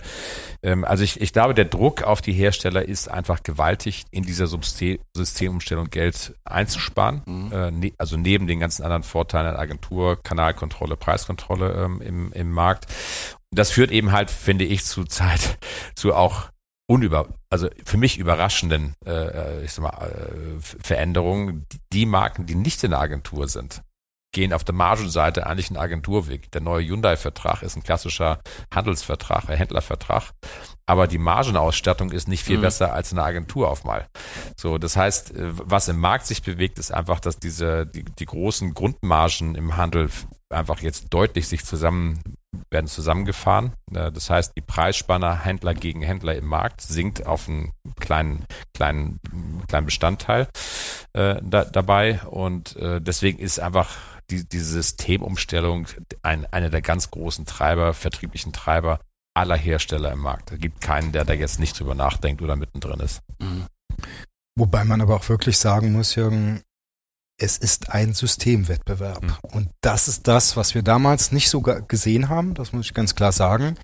ähm, 0.63 0.85
also 0.85 1.03
ich, 1.03 1.19
ich 1.19 1.33
glaube, 1.33 1.53
der 1.53 1.65
Druck 1.65 2.03
auf 2.03 2.21
die 2.21 2.31
Hersteller 2.31 2.87
ist 2.87 3.09
einfach 3.09 3.43
gewaltig, 3.43 4.05
in 4.09 4.23
dieser 4.23 4.47
Systemumstellung 4.47 5.89
Geld 5.89 6.33
einzusparen. 6.45 7.21
Mhm. 7.25 7.51
Äh, 7.51 7.71
ne, 7.71 7.93
also 7.97 8.15
neben 8.15 8.47
den 8.47 8.61
ganzen 8.61 8.83
anderen 8.83 9.03
Vorteilen 9.03 9.51
der 9.51 9.59
Agentur, 9.59 10.23
Kanalkontrolle, 10.23 10.95
Preiskontrolle 10.95 11.73
ähm, 11.73 12.01
im, 12.01 12.31
im 12.31 12.51
Markt. 12.53 12.87
Das 13.51 13.69
führt 13.69 13.91
eben 13.91 14.13
halt, 14.13 14.31
finde 14.31 14.63
ich, 14.63 14.85
zu 14.85 15.03
Zeit, 15.03 15.59
zu 15.95 16.15
auch 16.15 16.49
unüber, 16.89 17.27
also 17.49 17.69
für 17.85 17.97
mich 17.97 18.17
überraschenden 18.17 18.95
äh, 19.05 19.11
äh 19.11 19.63
ich 19.63 19.73
sag 19.73 19.83
mal, 19.83 20.07
äh, 20.07 20.59
Veränderungen. 20.59 21.65
Die 21.93 22.05
Marken, 22.05 22.45
die 22.47 22.55
nicht 22.55 22.83
in 22.83 22.91
der 22.91 22.99
Agentur 22.99 23.47
sind, 23.47 23.83
gehen 24.31 24.53
auf 24.53 24.63
der 24.63 24.75
Margenseite 24.75 25.45
eigentlich 25.45 25.69
einen 25.69 25.77
Agenturweg. 25.77 26.51
Der 26.51 26.61
neue 26.61 26.85
Hyundai-Vertrag 26.85 27.61
ist 27.61 27.75
ein 27.75 27.83
klassischer 27.83 28.39
Handelsvertrag, 28.73 29.49
ein 29.49 29.57
Händlervertrag. 29.57 30.31
Aber 30.87 31.07
die 31.07 31.19
Margenausstattung 31.19 32.11
ist 32.11 32.27
nicht 32.27 32.43
viel 32.43 32.57
mhm. 32.57 32.63
besser 32.63 32.93
als 32.93 33.11
eine 33.11 33.23
Agentur 33.23 33.69
auf 33.69 33.83
mal. 33.83 34.07
So, 34.57 34.79
das 34.79 34.97
heißt, 34.97 35.35
äh, 35.35 35.51
was 35.51 35.87
im 35.87 35.99
Markt 35.99 36.25
sich 36.25 36.41
bewegt, 36.41 36.79
ist 36.79 36.91
einfach, 36.91 37.19
dass 37.19 37.37
diese, 37.37 37.85
die, 37.85 38.03
die 38.03 38.25
großen 38.25 38.73
Grundmargen 38.73 39.53
im 39.53 39.77
Handel 39.77 40.09
einfach 40.49 40.81
jetzt 40.81 41.07
deutlich 41.11 41.47
sich 41.47 41.63
zusammen 41.63 42.19
werden 42.69 42.87
zusammengefahren. 42.87 43.73
Äh, 43.93 44.11
das 44.11 44.29
heißt, 44.29 44.53
die 44.55 44.61
Preisspanne 44.61 45.43
Händler 45.43 45.73
gegen 45.73 46.01
Händler 46.01 46.35
im 46.35 46.45
Markt 46.45 46.81
sinkt 46.81 47.25
auf 47.25 47.47
einen 47.47 47.73
kleinen, 47.99 48.45
kleinen, 48.73 49.19
kleinen 49.67 49.85
Bestandteil 49.85 50.47
äh, 51.13 51.35
da, 51.41 51.65
dabei. 51.65 52.21
Und 52.25 52.75
äh, 52.77 53.01
deswegen 53.01 53.39
ist 53.39 53.59
einfach 53.59 53.95
die, 54.29 54.47
diese 54.47 54.73
Systemumstellung 54.73 55.87
ein, 56.21 56.45
einer 56.51 56.69
der 56.69 56.81
ganz 56.81 57.11
großen 57.11 57.45
Treiber, 57.45 57.93
vertrieblichen 57.93 58.53
Treiber 58.53 58.99
aller 59.33 59.57
Hersteller 59.57 60.11
im 60.11 60.19
Markt. 60.19 60.51
Es 60.51 60.59
gibt 60.59 60.81
keinen, 60.81 61.11
der 61.11 61.25
da 61.25 61.33
jetzt 61.33 61.59
nicht 61.59 61.79
drüber 61.79 61.95
nachdenkt 61.95 62.41
oder 62.41 62.55
mittendrin 62.55 62.99
ist. 62.99 63.21
Mhm. 63.39 63.65
Wobei 64.57 64.83
man 64.83 65.01
aber 65.01 65.15
auch 65.15 65.29
wirklich 65.29 65.57
sagen 65.57 65.93
muss, 65.93 66.15
Jürgen, 66.15 66.61
es 67.39 67.57
ist 67.57 67.89
ein 67.89 68.13
Systemwettbewerb. 68.13 69.23
Mhm. 69.23 69.33
Und 69.41 69.69
das 69.81 70.07
ist 70.07 70.27
das, 70.27 70.55
was 70.57 70.75
wir 70.75 70.83
damals 70.83 71.31
nicht 71.31 71.49
so 71.49 71.61
gesehen 71.61 72.29
haben, 72.29 72.53
das 72.53 72.73
muss 72.73 72.85
ich 72.85 72.93
ganz 72.93 73.15
klar 73.15 73.31
sagen. 73.31 73.77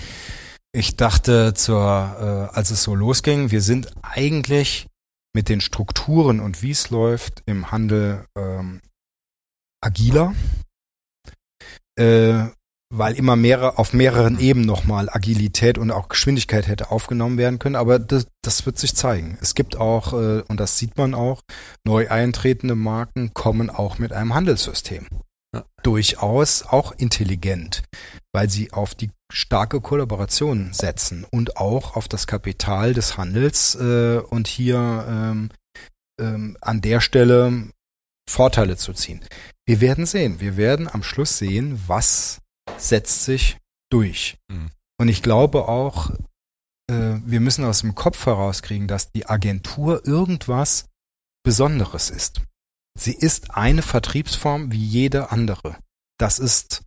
Ich 0.72 0.98
dachte, 0.98 1.54
zur, 1.54 2.50
äh, 2.52 2.56
als 2.56 2.70
es 2.70 2.84
so 2.84 2.96
losging, 2.96 3.50
wir 3.50 3.62
sind 3.62 3.94
eigentlich 4.02 4.88
mit 5.34 5.50
den 5.50 5.62
Strukturen 5.62 6.40
und 6.40 6.62
wie 6.62 6.72
es 6.72 6.90
läuft 6.90 7.44
im 7.46 7.72
Handel 7.72 8.26
ähm, 8.38 8.82
agiler. 9.82 10.34
Äh, 11.98 12.48
weil 12.98 13.16
immer 13.16 13.36
mehrere, 13.36 13.78
auf 13.78 13.94
mehreren 13.94 14.40
Ebenen 14.40 14.66
nochmal 14.66 15.10
Agilität 15.10 15.78
und 15.78 15.92
auch 15.92 16.10
Geschwindigkeit 16.10 16.68
hätte 16.68 16.92
aufgenommen 16.92 17.38
werden 17.38 17.60
können. 17.60 17.76
Aber 17.76 18.00
das, 18.00 18.28
das 18.42 18.66
wird 18.66 18.78
sich 18.78 18.96
zeigen. 18.96 19.38
Es 19.42 19.56
gibt 19.56 19.78
auch, 19.78 20.14
äh, 20.14 20.42
und 20.48 20.60
das 20.60 20.78
sieht 20.78 20.98
man 20.98 21.14
auch, 21.14 21.42
neu 21.86 22.10
eintretende 22.10 22.76
Marken 22.76 23.34
kommen 23.34 23.70
auch 23.70 24.00
mit 24.00 24.14
einem 24.14 24.34
Handelssystem. 24.34 25.08
Ja. 25.56 25.66
Durchaus 25.84 26.64
auch 26.64 26.92
intelligent, 26.92 27.84
weil 28.34 28.50
sie 28.50 28.74
auf 28.74 28.96
die 28.96 29.12
starke 29.32 29.82
Kollaboration 29.82 30.74
setzen 30.74 31.26
und 31.30 31.58
auch 31.58 31.96
auf 31.96 32.08
das 32.08 32.28
Kapital 32.28 32.94
des 32.94 33.18
Handels 33.18 33.76
äh, 33.76 34.18
und 34.18 34.48
hier 34.48 35.06
ähm, 35.08 35.50
ähm, 36.20 36.58
an 36.62 36.82
der 36.82 37.02
Stelle 37.02 37.70
Vorteile 38.30 38.76
zu 38.76 38.94
ziehen. 38.94 39.22
Wir 39.66 39.82
werden 39.82 40.06
sehen. 40.06 40.40
Wir 40.40 40.58
werden 40.58 40.88
am 40.88 41.04
Schluss 41.04 41.38
sehen, 41.38 41.80
was 41.88 42.42
setzt 42.78 43.26
sich 43.26 43.58
durch. 43.92 44.38
Mhm. 44.48 44.70
Und 45.00 45.10
ich 45.10 45.22
glaube 45.22 45.68
auch, 45.68 46.12
äh, 46.90 47.20
wir 47.26 47.40
müssen 47.40 47.66
aus 47.66 47.82
dem 47.82 47.96
Kopf 47.96 48.26
herauskriegen, 48.26 48.88
dass 48.88 49.12
die 49.12 49.28
Agentur 49.28 50.06
irgendwas 50.06 50.88
Besonderes 51.44 52.10
ist. 52.10 52.42
Sie 52.98 53.14
ist 53.14 53.52
eine 53.52 53.82
Vertriebsform 53.82 54.72
wie 54.72 54.84
jede 54.84 55.32
andere. 55.32 55.78
Das 56.18 56.40
ist 56.40 56.84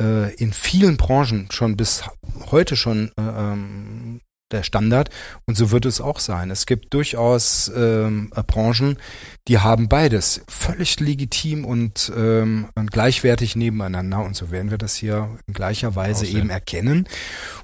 äh, 0.00 0.34
in 0.34 0.52
vielen 0.52 0.96
Branchen 0.96 1.50
schon 1.50 1.76
bis 1.76 2.04
heute 2.50 2.76
schon 2.76 3.12
äh, 3.16 3.22
ähm, 3.22 4.20
der 4.50 4.62
Standard 4.62 5.10
und 5.46 5.56
so 5.56 5.70
wird 5.70 5.84
es 5.84 6.00
auch 6.00 6.20
sein. 6.20 6.50
Es 6.50 6.66
gibt 6.66 6.94
durchaus 6.94 7.70
ähm, 7.74 8.30
Branchen, 8.46 8.98
die 9.46 9.58
haben 9.58 9.88
beides 9.88 10.42
völlig 10.48 11.00
legitim 11.00 11.64
und, 11.64 12.12
ähm, 12.16 12.68
und 12.74 12.90
gleichwertig 12.90 13.56
nebeneinander 13.56 14.20
und 14.20 14.36
so 14.36 14.50
werden 14.50 14.70
wir 14.70 14.78
das 14.78 14.96
hier 14.96 15.38
in 15.46 15.54
gleicher 15.54 15.94
Weise 15.96 16.24
Aussehen. 16.24 16.38
eben 16.38 16.50
erkennen 16.50 17.08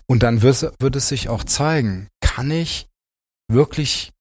und 0.06 0.22
dann 0.22 0.42
wird, 0.42 0.72
wird 0.78 0.96
es 0.96 1.08
sich 1.08 1.28
auch 1.28 1.44
zeigen, 1.44 2.08
kann 2.20 2.50
ich 2.50 2.88
wirklich 3.48 4.12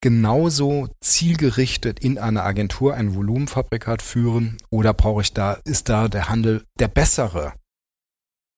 genauso 0.00 0.88
zielgerichtet 1.00 2.00
in 2.00 2.18
einer 2.18 2.44
Agentur 2.44 2.94
ein 2.94 3.14
Volumenfabrikat 3.14 4.02
führen 4.02 4.58
oder 4.70 4.92
brauche 4.92 5.22
ich 5.22 5.32
da, 5.32 5.54
ist 5.64 5.88
da 5.88 6.08
der 6.08 6.28
Handel 6.28 6.64
der 6.78 6.88
bessere? 6.88 7.54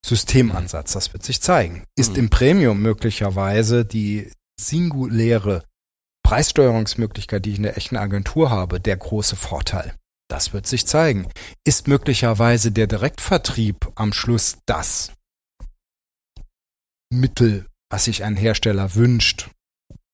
Systemansatz. 0.05 0.93
Das 0.93 1.13
wird 1.13 1.23
sich 1.23 1.41
zeigen. 1.41 1.85
Ist 1.97 2.13
mhm. 2.13 2.19
im 2.19 2.31
Premium 2.31 2.83
möglicherweise 2.83 3.85
die 3.85 4.31
singuläre 4.61 5.65
Preissteuerungsmöglichkeit, 6.23 7.45
die 7.45 7.53
ich 7.53 7.57
in 7.57 7.63
der 7.65 7.77
echten 7.77 7.97
Agentur 7.97 8.51
habe, 8.51 8.81
der 8.81 8.97
große 8.97 9.37
Vorteil. 9.37 9.95
Das 10.29 10.53
wird 10.53 10.67
sich 10.67 10.87
zeigen. 10.87 11.29
Ist 11.65 11.89
möglicherweise 11.89 12.71
der 12.71 12.87
Direktvertrieb 12.87 13.93
am 13.95 14.13
Schluss 14.13 14.59
das 14.67 15.13
Mittel, 17.11 17.67
was 17.91 18.05
sich 18.05 18.25
ein 18.25 18.37
Hersteller 18.37 18.95
wünscht, 18.95 19.51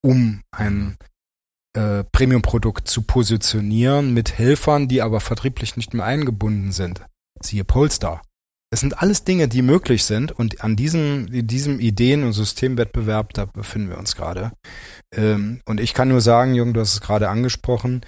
um 0.02 0.42
ein 0.50 0.96
äh, 1.76 2.04
Premium-Produkt 2.04 2.88
zu 2.88 3.02
positionieren 3.02 4.12
mit 4.12 4.38
Helfern, 4.38 4.88
die 4.88 5.02
aber 5.02 5.20
vertrieblich 5.20 5.76
nicht 5.76 5.94
mehr 5.94 6.04
eingebunden 6.04 6.72
sind. 6.72 7.02
Siehe 7.40 7.64
Polestar. 7.64 8.22
Es 8.72 8.80
sind 8.80 9.02
alles 9.02 9.24
Dinge, 9.24 9.48
die 9.48 9.62
möglich 9.62 10.04
sind 10.04 10.30
und 10.30 10.62
an 10.62 10.76
diesem, 10.76 11.26
diesem 11.46 11.80
Ideen- 11.80 12.22
und 12.22 12.32
Systemwettbewerb, 12.32 13.34
da 13.34 13.46
befinden 13.46 13.90
wir 13.90 13.98
uns 13.98 14.14
gerade. 14.14 14.52
Ähm, 15.12 15.60
und 15.64 15.80
ich 15.80 15.92
kann 15.92 16.08
nur 16.08 16.20
sagen, 16.20 16.54
Jürgen, 16.54 16.72
du 16.72 16.80
hast 16.80 16.94
es 16.94 17.00
gerade 17.00 17.28
angesprochen, 17.28 18.06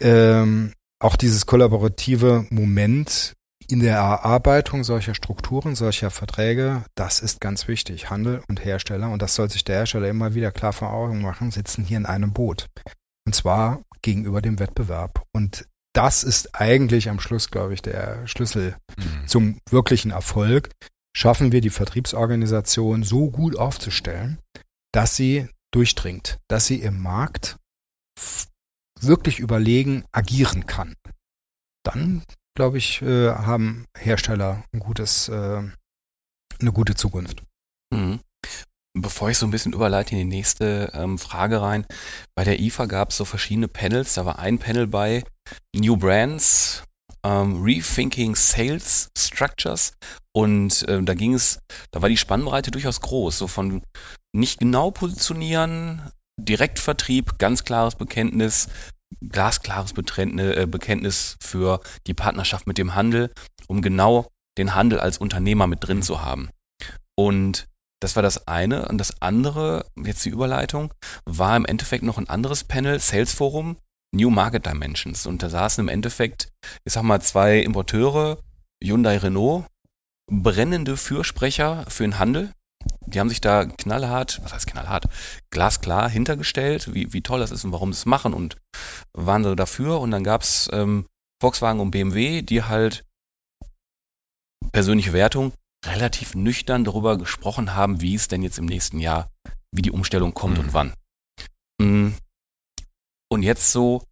ähm, 0.00 0.72
auch 0.98 1.14
dieses 1.14 1.46
kollaborative 1.46 2.46
Moment 2.50 3.34
in 3.68 3.78
der 3.78 3.96
Erarbeitung 3.96 4.82
solcher 4.82 5.14
Strukturen, 5.14 5.76
solcher 5.76 6.10
Verträge, 6.10 6.84
das 6.96 7.20
ist 7.20 7.40
ganz 7.40 7.68
wichtig. 7.68 8.10
Handel 8.10 8.42
und 8.48 8.64
Hersteller, 8.64 9.08
und 9.10 9.22
das 9.22 9.36
soll 9.36 9.48
sich 9.50 9.62
der 9.62 9.76
Hersteller 9.76 10.08
immer 10.08 10.34
wieder 10.34 10.50
klar 10.50 10.72
vor 10.72 10.92
Augen 10.92 11.22
machen, 11.22 11.52
sitzen 11.52 11.84
hier 11.84 11.96
in 11.96 12.06
einem 12.06 12.32
Boot. 12.32 12.66
Und 13.24 13.34
zwar 13.34 13.82
gegenüber 14.02 14.42
dem 14.42 14.58
Wettbewerb. 14.58 15.22
Und 15.32 15.66
das 15.94 16.24
ist 16.24 16.54
eigentlich 16.54 17.10
am 17.10 17.20
Schluss, 17.20 17.50
glaube 17.50 17.74
ich, 17.74 17.82
der 17.82 18.26
Schlüssel 18.26 18.76
mhm. 18.96 19.28
zum 19.28 19.60
wirklichen 19.68 20.10
Erfolg. 20.10 20.70
Schaffen 21.14 21.52
wir 21.52 21.60
die 21.60 21.70
Vertriebsorganisation 21.70 23.02
so 23.02 23.30
gut 23.30 23.56
aufzustellen, 23.56 24.38
dass 24.92 25.14
sie 25.14 25.48
durchdringt, 25.72 26.38
dass 26.48 26.66
sie 26.66 26.80
im 26.80 27.00
Markt 27.00 27.58
wirklich 29.00 29.38
überlegen 29.38 30.04
agieren 30.12 30.66
kann. 30.66 30.94
Dann, 31.84 32.22
glaube 32.56 32.78
ich, 32.78 33.02
äh, 33.02 33.30
haben 33.30 33.86
Hersteller 33.96 34.64
ein 34.72 34.80
gutes, 34.80 35.28
äh, 35.28 35.62
eine 36.60 36.72
gute 36.72 36.94
Zukunft. 36.94 37.42
Mhm. 37.92 38.20
Bevor 38.94 39.30
ich 39.30 39.38
so 39.38 39.46
ein 39.46 39.50
bisschen 39.50 39.72
überleite 39.72 40.12
in 40.12 40.18
die 40.18 40.36
nächste 40.36 40.90
ähm, 40.92 41.18
Frage 41.18 41.62
rein, 41.62 41.86
bei 42.34 42.44
der 42.44 42.60
IFA 42.60 42.86
gab 42.86 43.10
es 43.10 43.16
so 43.16 43.24
verschiedene 43.24 43.68
Panels. 43.68 44.14
Da 44.14 44.26
war 44.26 44.38
ein 44.38 44.58
Panel 44.58 44.86
bei 44.86 45.24
New 45.74 45.96
Brands, 45.96 46.84
ähm, 47.24 47.62
Rethinking 47.62 48.34
Sales 48.34 49.08
Structures 49.16 49.94
und 50.34 50.86
äh, 50.88 51.02
da 51.02 51.14
ging 51.14 51.34
es, 51.34 51.60
da 51.90 52.02
war 52.02 52.08
die 52.08 52.16
Spannbreite 52.16 52.70
durchaus 52.70 53.00
groß, 53.00 53.38
so 53.38 53.46
von 53.46 53.82
nicht 54.34 54.58
genau 54.58 54.90
positionieren, 54.90 56.02
Direktvertrieb, 56.40 57.38
ganz 57.38 57.64
klares 57.64 57.94
Bekenntnis, 57.94 58.68
glasklares 59.20 59.92
äh, 59.92 60.66
Bekenntnis 60.66 61.36
für 61.40 61.80
die 62.06 62.14
Partnerschaft 62.14 62.66
mit 62.66 62.78
dem 62.78 62.94
Handel, 62.94 63.30
um 63.68 63.82
genau 63.82 64.28
den 64.58 64.74
Handel 64.74 65.00
als 65.00 65.18
Unternehmer 65.18 65.66
mit 65.66 65.86
drin 65.86 66.02
zu 66.02 66.22
haben. 66.22 66.50
Und 67.14 67.66
das 68.02 68.16
war 68.16 68.22
das 68.22 68.48
eine. 68.48 68.88
Und 68.88 68.98
das 68.98 69.22
andere, 69.22 69.86
jetzt 69.96 70.24
die 70.24 70.30
Überleitung, 70.30 70.92
war 71.24 71.56
im 71.56 71.64
Endeffekt 71.64 72.02
noch 72.02 72.18
ein 72.18 72.28
anderes 72.28 72.64
Panel, 72.64 72.98
Sales 72.98 73.32
Forum, 73.32 73.76
New 74.14 74.30
Market 74.30 74.66
Dimensions. 74.66 75.26
Und 75.26 75.42
da 75.42 75.48
saßen 75.48 75.82
im 75.82 75.88
Endeffekt, 75.88 76.48
ich 76.84 76.92
sag 76.92 77.02
mal, 77.02 77.20
zwei 77.20 77.60
Importeure, 77.60 78.38
Hyundai 78.82 79.18
Renault, 79.18 79.66
brennende 80.30 80.96
Fürsprecher 80.96 81.84
für 81.88 82.02
den 82.02 82.18
Handel. 82.18 82.52
Die 83.06 83.20
haben 83.20 83.28
sich 83.28 83.40
da 83.40 83.64
knallhart, 83.66 84.40
was 84.42 84.52
heißt 84.52 84.66
knallhart, 84.66 85.04
glasklar 85.50 86.10
hintergestellt, 86.10 86.92
wie, 86.94 87.12
wie 87.12 87.22
toll 87.22 87.38
das 87.38 87.52
ist 87.52 87.64
und 87.64 87.70
warum 87.70 87.92
sie 87.92 87.98
es 87.98 88.06
machen 88.06 88.34
und 88.34 88.56
waren 89.12 89.44
so 89.44 89.54
dafür. 89.54 90.00
Und 90.00 90.10
dann 90.10 90.24
gab's 90.24 90.68
ähm, 90.72 91.06
Volkswagen 91.40 91.78
und 91.78 91.92
BMW, 91.92 92.42
die 92.42 92.64
halt 92.64 93.04
persönliche 94.72 95.12
Wertung 95.12 95.52
relativ 95.84 96.34
nüchtern 96.34 96.84
darüber 96.84 97.18
gesprochen 97.18 97.74
haben, 97.74 98.00
wie 98.00 98.14
es 98.14 98.28
denn 98.28 98.42
jetzt 98.42 98.58
im 98.58 98.66
nächsten 98.66 98.98
Jahr, 98.98 99.30
wie 99.72 99.82
die 99.82 99.90
Umstellung 99.90 100.34
kommt 100.34 100.58
mhm. 100.58 100.64
und 100.64 100.74
wann. 100.74 100.92
Mm. 101.80 102.14
Und 103.30 103.42
jetzt 103.42 103.72
so 103.72 104.04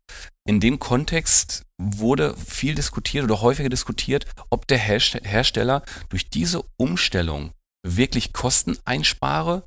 in 0.46 0.60
dem 0.60 0.78
Kontext 0.78 1.64
wurde 1.78 2.34
viel 2.36 2.74
diskutiert 2.74 3.24
oder 3.24 3.42
häufiger 3.42 3.68
diskutiert, 3.68 4.26
ob 4.48 4.66
der 4.66 4.78
Hersteller 4.78 5.84
durch 6.08 6.30
diese 6.30 6.62
Umstellung 6.78 7.52
wirklich 7.86 8.32
Kosten 8.32 8.78
einspare 8.84 9.64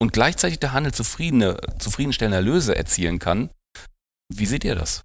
und 0.00 0.12
gleichzeitig 0.12 0.58
der 0.58 0.72
Handel 0.72 0.92
zufriedene, 0.92 1.58
zufriedenstellende 1.78 2.36
Erlöse 2.36 2.74
erzielen 2.74 3.18
kann. 3.18 3.50
Wie 4.32 4.46
seht 4.46 4.64
ihr 4.64 4.74
das? 4.74 5.04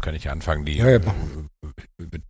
Kann 0.00 0.14
ich 0.14 0.30
anfangen, 0.30 0.64
die 0.64 0.76
ja, 0.76 0.90
ja. 0.90 1.00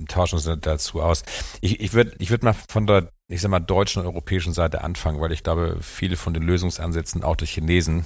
Tauschen 0.09 0.37
uns 0.37 0.49
dazu 0.61 1.03
aus. 1.03 1.23
Ich, 1.61 1.81
ich 1.81 1.93
würde 1.93 2.13
ich 2.19 2.31
würd 2.31 2.43
mal 2.43 2.55
von 2.69 2.87
der, 2.87 3.11
ich 3.29 3.41
sag 3.41 3.51
mal, 3.51 3.61
deutschen 3.61 4.03
und 4.03 4.09
europäischen 4.09 4.53
Seite 4.53 4.83
anfangen, 4.83 5.21
weil 5.21 5.33
ich 5.33 5.43
glaube, 5.43 5.79
viele 5.81 6.17
von 6.17 6.35
den 6.35 6.43
Lösungsansätzen, 6.43 7.23
auch 7.23 7.37
der 7.37 7.49
Chinesen, 7.49 8.05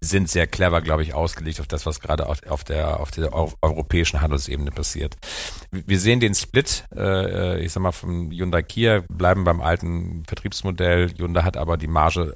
sind 0.00 0.28
sehr 0.28 0.46
clever, 0.46 0.82
glaube 0.82 1.02
ich, 1.02 1.14
ausgelegt 1.14 1.60
auf 1.60 1.66
das, 1.66 1.86
was 1.86 2.00
gerade 2.00 2.26
auf, 2.26 2.64
der 2.64 3.00
auf 3.00 3.10
der 3.10 3.32
europäischen 3.62 4.20
Handelsebene 4.20 4.70
passiert. 4.70 5.16
Wir 5.70 5.98
sehen 5.98 6.20
den 6.20 6.34
Split, 6.34 6.84
äh, 6.94 7.62
ich 7.64 7.72
sag 7.72 7.82
mal, 7.82 7.92
vom 7.92 8.30
Hyundai 8.30 8.62
Kia, 8.62 9.04
bleiben 9.08 9.44
beim 9.44 9.60
alten 9.60 10.24
Vertriebsmodell. 10.26 11.10
Hyundai 11.16 11.42
hat 11.42 11.56
aber 11.56 11.76
die 11.76 11.86
Marge 11.86 12.34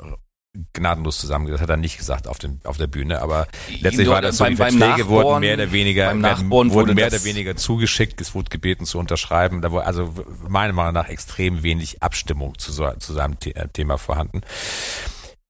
gnadenlos 0.73 1.19
zusammengesetzt, 1.19 1.63
hat 1.63 1.71
er 1.71 1.77
nicht 1.77 1.99
gesagt 1.99 2.27
auf, 2.27 2.39
dem, 2.39 2.61
auf 2.65 2.77
der 2.77 2.87
Bühne, 2.87 3.21
aber 3.23 3.47
letztlich 3.81 4.09
war 4.09 4.23
das 4.23 4.39
so, 4.39 4.45
die 4.45 4.57
Verträge 4.57 5.09
wurden 5.09 5.41
mehr 5.41 5.55
oder 5.55 5.73
weniger, 5.73 6.21
werden, 6.21 6.51
wurden 6.51 6.95
mehr 6.95 7.09
oder 7.09 7.25
weniger 7.25 7.57
zugeschickt, 7.57 8.21
es 8.21 8.35
wurde 8.35 8.51
gebeten 8.51 8.85
zu 8.85 8.99
unterschreiben, 8.99 9.63
da 9.63 9.73
war 9.73 9.87
also 9.87 10.15
meiner 10.49 10.73
Meinung 10.73 10.95
nach 10.95 11.09
extrem 11.09 11.63
wenig 11.63 12.03
Abstimmung 12.03 12.59
zu, 12.59 12.73
so, 12.73 12.91
zu 12.99 13.13
seinem 13.13 13.37
Thema 13.73 13.99
vorhanden. 13.99 14.43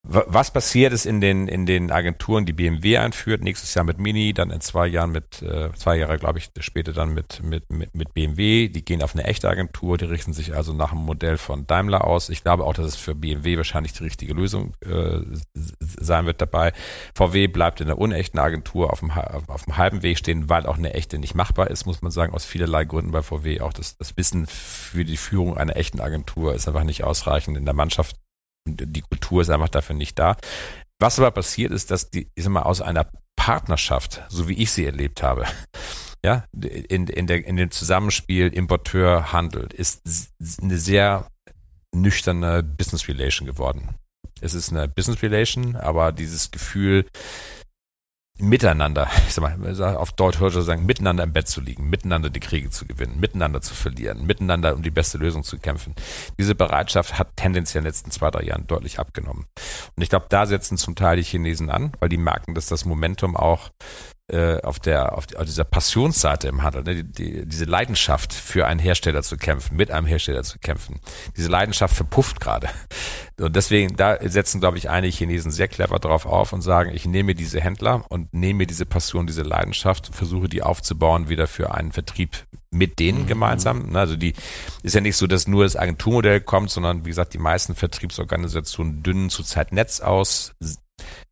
Was 0.03 0.51
passiert 0.51 0.93
ist 0.93 1.05
in 1.05 1.19
den, 1.19 1.49
in 1.49 1.65
den 1.65 1.91
Agenturen, 1.91 2.45
die 2.45 2.53
BMW 2.53 2.97
einführt, 2.97 3.41
nächstes 3.41 3.73
Jahr 3.73 3.83
mit 3.83 3.99
Mini, 3.99 4.33
dann 4.33 4.49
in 4.49 4.61
zwei 4.61 4.87
Jahren 4.87 5.11
mit, 5.11 5.41
äh, 5.41 5.71
zwei 5.73 5.97
Jahre, 5.97 6.17
glaube 6.17 6.39
ich, 6.39 6.49
später 6.61 6.93
dann 6.93 7.13
mit, 7.13 7.43
mit, 7.43 7.69
mit, 7.69 7.93
mit 7.93 8.13
BMW. 8.13 8.69
Die 8.69 8.85
gehen 8.85 9.03
auf 9.03 9.13
eine 9.13 9.25
echte 9.25 9.49
Agentur, 9.49 9.97
die 9.97 10.05
richten 10.05 10.31
sich 10.31 10.55
also 10.55 10.73
nach 10.73 10.91
dem 10.91 10.99
Modell 10.99 11.37
von 11.37 11.67
Daimler 11.67 12.05
aus. 12.05 12.29
Ich 12.29 12.43
glaube 12.43 12.63
auch, 12.63 12.73
dass 12.73 12.85
es 12.85 12.95
für 12.95 13.13
BMW 13.13 13.57
wahrscheinlich 13.57 13.91
die 13.91 14.03
richtige 14.03 14.33
Lösung 14.33 14.73
äh, 14.85 15.19
sein 15.53 16.25
wird 16.25 16.41
dabei. 16.41 16.71
VW 17.13 17.47
bleibt 17.47 17.81
in 17.81 17.87
der 17.87 17.97
unechten 17.97 18.39
Agentur 18.39 18.93
auf 18.93 19.01
dem, 19.01 19.11
auf 19.11 19.65
dem 19.65 19.75
halben 19.75 20.01
Weg 20.01 20.17
stehen, 20.17 20.49
weil 20.49 20.65
auch 20.65 20.77
eine 20.77 20.93
echte 20.93 21.19
nicht 21.19 21.35
machbar 21.35 21.69
ist, 21.69 21.85
muss 21.85 22.01
man 22.01 22.11
sagen, 22.11 22.33
aus 22.33 22.45
vielerlei 22.45 22.85
Gründen 22.85 23.11
bei 23.11 23.21
VW. 23.21 23.59
Auch 23.59 23.73
das, 23.73 23.97
das 23.97 24.15
Wissen 24.15 24.47
für 24.47 25.03
die 25.03 25.17
Führung 25.17 25.57
einer 25.57 25.75
echten 25.75 25.99
Agentur 25.99 26.55
ist 26.55 26.69
einfach 26.69 26.85
nicht 26.85 27.03
ausreichend 27.03 27.57
in 27.57 27.65
der 27.65 27.75
Mannschaft 27.75 28.15
die 28.65 29.01
Kultur 29.01 29.41
ist 29.41 29.49
einfach 29.49 29.69
dafür 29.69 29.95
nicht 29.95 30.17
da. 30.19 30.37
Was 30.99 31.19
aber 31.19 31.31
passiert 31.31 31.71
ist, 31.71 31.91
dass 31.91 32.09
die, 32.09 32.27
ich 32.35 32.43
sag 32.43 32.51
mal, 32.51 32.63
aus 32.63 32.81
einer 32.81 33.09
Partnerschaft, 33.35 34.21
so 34.29 34.49
wie 34.49 34.61
ich 34.61 34.71
sie 34.71 34.85
erlebt 34.85 35.23
habe, 35.23 35.45
ja, 36.25 36.43
in, 36.53 37.07
in, 37.07 37.27
der, 37.27 37.45
in 37.45 37.55
dem 37.55 37.71
Zusammenspiel 37.71 38.47
Importeur 38.47 39.31
handelt, 39.31 39.73
ist 39.73 40.01
eine 40.61 40.77
sehr 40.77 41.27
nüchterne 41.95 42.63
Business 42.63 43.07
Relation 43.07 43.47
geworden. 43.47 43.95
Es 44.41 44.53
ist 44.53 44.71
eine 44.71 44.87
Business 44.87 45.21
Relation, 45.21 45.75
aber 45.75 46.11
dieses 46.11 46.51
Gefühl, 46.51 47.05
miteinander, 48.39 49.09
ich 49.27 49.33
sag 49.33 49.59
mal, 49.59 49.95
auf 49.95 50.11
Deutsch 50.13 50.39
würde 50.39 50.59
ich 50.59 50.65
sagen, 50.65 50.85
miteinander 50.85 51.23
im 51.23 51.33
Bett 51.33 51.47
zu 51.47 51.61
liegen, 51.61 51.89
miteinander 51.89 52.29
die 52.29 52.39
Kriege 52.39 52.69
zu 52.69 52.85
gewinnen, 52.85 53.19
miteinander 53.19 53.61
zu 53.61 53.73
verlieren, 53.73 54.25
miteinander 54.25 54.75
um 54.75 54.81
die 54.81 54.91
beste 54.91 55.17
Lösung 55.17 55.43
zu 55.43 55.57
kämpfen. 55.57 55.95
Diese 56.37 56.55
Bereitschaft 56.55 57.19
hat 57.19 57.35
tendenziell 57.35 57.79
in 57.79 57.83
den 57.83 57.89
letzten 57.89 58.11
zwei, 58.11 58.31
drei 58.31 58.43
Jahren 58.43 58.67
deutlich 58.67 58.99
abgenommen. 58.99 59.45
Und 59.95 60.03
ich 60.03 60.09
glaube, 60.09 60.25
da 60.29 60.45
setzen 60.45 60.77
zum 60.77 60.95
Teil 60.95 61.17
die 61.17 61.23
Chinesen 61.23 61.69
an, 61.69 61.91
weil 61.99 62.09
die 62.09 62.17
merken, 62.17 62.55
dass 62.55 62.67
das 62.67 62.85
Momentum 62.85 63.35
auch 63.35 63.69
äh, 64.29 64.61
auf 64.61 64.79
der 64.79 65.17
auf, 65.17 65.25
auf 65.35 65.45
dieser 65.45 65.63
Passionsseite 65.63 66.47
im 66.47 66.63
Handel, 66.63 66.83
ne, 66.83 67.03
die, 67.03 67.11
die, 67.11 67.45
diese 67.45 67.65
Leidenschaft 67.65 68.33
für 68.33 68.67
einen 68.67 68.79
Hersteller 68.79 69.23
zu 69.23 69.37
kämpfen, 69.37 69.75
mit 69.75 69.91
einem 69.91 70.07
Hersteller 70.07 70.43
zu 70.43 70.59
kämpfen, 70.59 70.99
diese 71.37 71.49
Leidenschaft 71.49 71.95
verpufft 71.95 72.39
gerade. 72.39 72.69
Und 73.39 73.55
deswegen, 73.55 73.95
da 73.95 74.17
setzen, 74.21 74.59
glaube 74.59 74.77
ich, 74.77 74.89
einige 74.89 75.15
Chinesen 75.15 75.51
sehr 75.51 75.67
clever 75.67 75.99
drauf 75.99 76.25
auf 76.25 76.53
und 76.53 76.61
sagen, 76.61 76.91
ich 76.93 77.05
nehme 77.05 77.35
diese 77.35 77.61
Händler 77.61 78.03
und 78.09 78.33
nehme 78.33 78.67
diese 78.67 78.85
Passion, 78.85 79.27
diese 79.27 79.43
Leidenschaft, 79.43 80.13
versuche 80.13 80.49
die 80.49 80.61
aufzubauen 80.61 81.29
wieder 81.29 81.47
für 81.47 81.73
einen 81.73 81.91
Vertrieb 81.91 82.37
mit 82.71 82.99
denen 82.99 83.23
mhm. 83.23 83.27
gemeinsam. 83.27 83.95
Also 83.95 84.15
die 84.15 84.33
ist 84.83 84.95
ja 84.95 85.01
nicht 85.01 85.17
so, 85.17 85.27
dass 85.27 85.47
nur 85.47 85.63
das 85.63 85.75
Agenturmodell 85.75 86.41
kommt, 86.41 86.69
sondern 86.69 87.05
wie 87.05 87.09
gesagt, 87.09 87.33
die 87.33 87.39
meisten 87.39 87.75
Vertriebsorganisationen 87.75 89.03
dünnen 89.03 89.29
zurzeit 89.29 89.71
Netz 89.71 90.01
aus, 90.01 90.53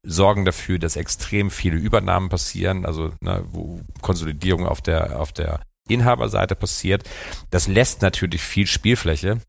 sorgen 0.04 0.46
dafür, 0.46 0.80
dass 0.80 0.96
extrem 0.96 1.52
viele 1.52 1.78
Übernahmen 1.78 2.30
passieren, 2.30 2.86
also 2.86 3.12
ne, 3.22 3.44
wo 3.52 3.82
Konsolidierung 4.02 4.66
auf 4.66 4.82
der 4.82 5.20
auf 5.20 5.32
der 5.32 5.62
Inhaberseite 5.90 6.56
passiert. 6.56 7.04
Das 7.50 7.68
lässt 7.68 8.02
natürlich 8.02 8.42
viel 8.42 8.68
Spielfläche 8.68 9.40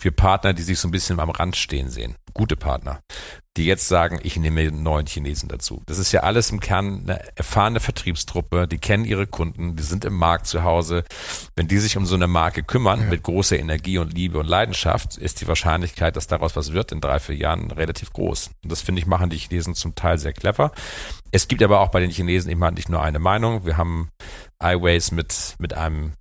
für 0.00 0.12
Partner, 0.12 0.52
die 0.52 0.62
sich 0.62 0.78
so 0.78 0.88
ein 0.88 0.92
bisschen 0.92 1.20
am 1.20 1.30
Rand 1.30 1.56
stehen 1.56 1.90
sehen. 1.90 2.14
Gute 2.34 2.56
Partner, 2.56 3.00
die 3.58 3.66
jetzt 3.66 3.88
sagen, 3.88 4.20
ich 4.22 4.36
nehme 4.36 4.60
einen 4.60 4.82
neuen 4.82 5.06
Chinesen 5.06 5.48
dazu. 5.48 5.82
Das 5.86 5.98
ist 5.98 6.12
ja 6.12 6.20
alles 6.20 6.50
im 6.50 6.60
Kern 6.60 7.02
eine 7.02 7.36
erfahrene 7.36 7.80
Vertriebstruppe, 7.80 8.68
die 8.68 8.78
kennen 8.78 9.04
ihre 9.04 9.26
Kunden, 9.26 9.74
die 9.74 9.82
sind 9.82 10.04
im 10.04 10.14
Markt 10.14 10.46
zu 10.46 10.62
Hause. 10.62 11.04
Wenn 11.56 11.66
die 11.66 11.78
sich 11.78 11.96
um 11.96 12.06
so 12.06 12.14
eine 12.14 12.28
Marke 12.28 12.62
kümmern, 12.62 13.00
ja. 13.00 13.06
mit 13.06 13.24
großer 13.24 13.58
Energie 13.58 13.98
und 13.98 14.14
Liebe 14.14 14.38
und 14.38 14.46
Leidenschaft, 14.46 15.16
ist 15.16 15.40
die 15.40 15.48
Wahrscheinlichkeit, 15.48 16.14
dass 16.16 16.28
daraus 16.28 16.54
was 16.54 16.72
wird 16.72 16.92
in 16.92 17.00
drei, 17.00 17.18
vier 17.18 17.34
Jahren 17.34 17.72
relativ 17.72 18.12
groß. 18.12 18.50
Und 18.62 18.70
das 18.70 18.80
finde 18.80 19.00
ich, 19.00 19.06
machen 19.06 19.28
die 19.28 19.38
Chinesen 19.38 19.74
zum 19.74 19.96
Teil 19.96 20.18
sehr 20.18 20.32
clever. 20.32 20.70
Es 21.32 21.48
gibt 21.48 21.62
aber 21.62 21.80
auch 21.80 21.90
bei 21.90 22.00
den 22.00 22.10
Chinesen 22.10 22.50
immer 22.50 22.70
nicht 22.70 22.88
nur 22.88 23.02
eine 23.02 23.18
Meinung. 23.18 23.66
Wir 23.66 23.76
haben 23.76 24.10
iWays 24.62 25.10
mit, 25.10 25.56
mit 25.58 25.74
einem, 25.74 26.12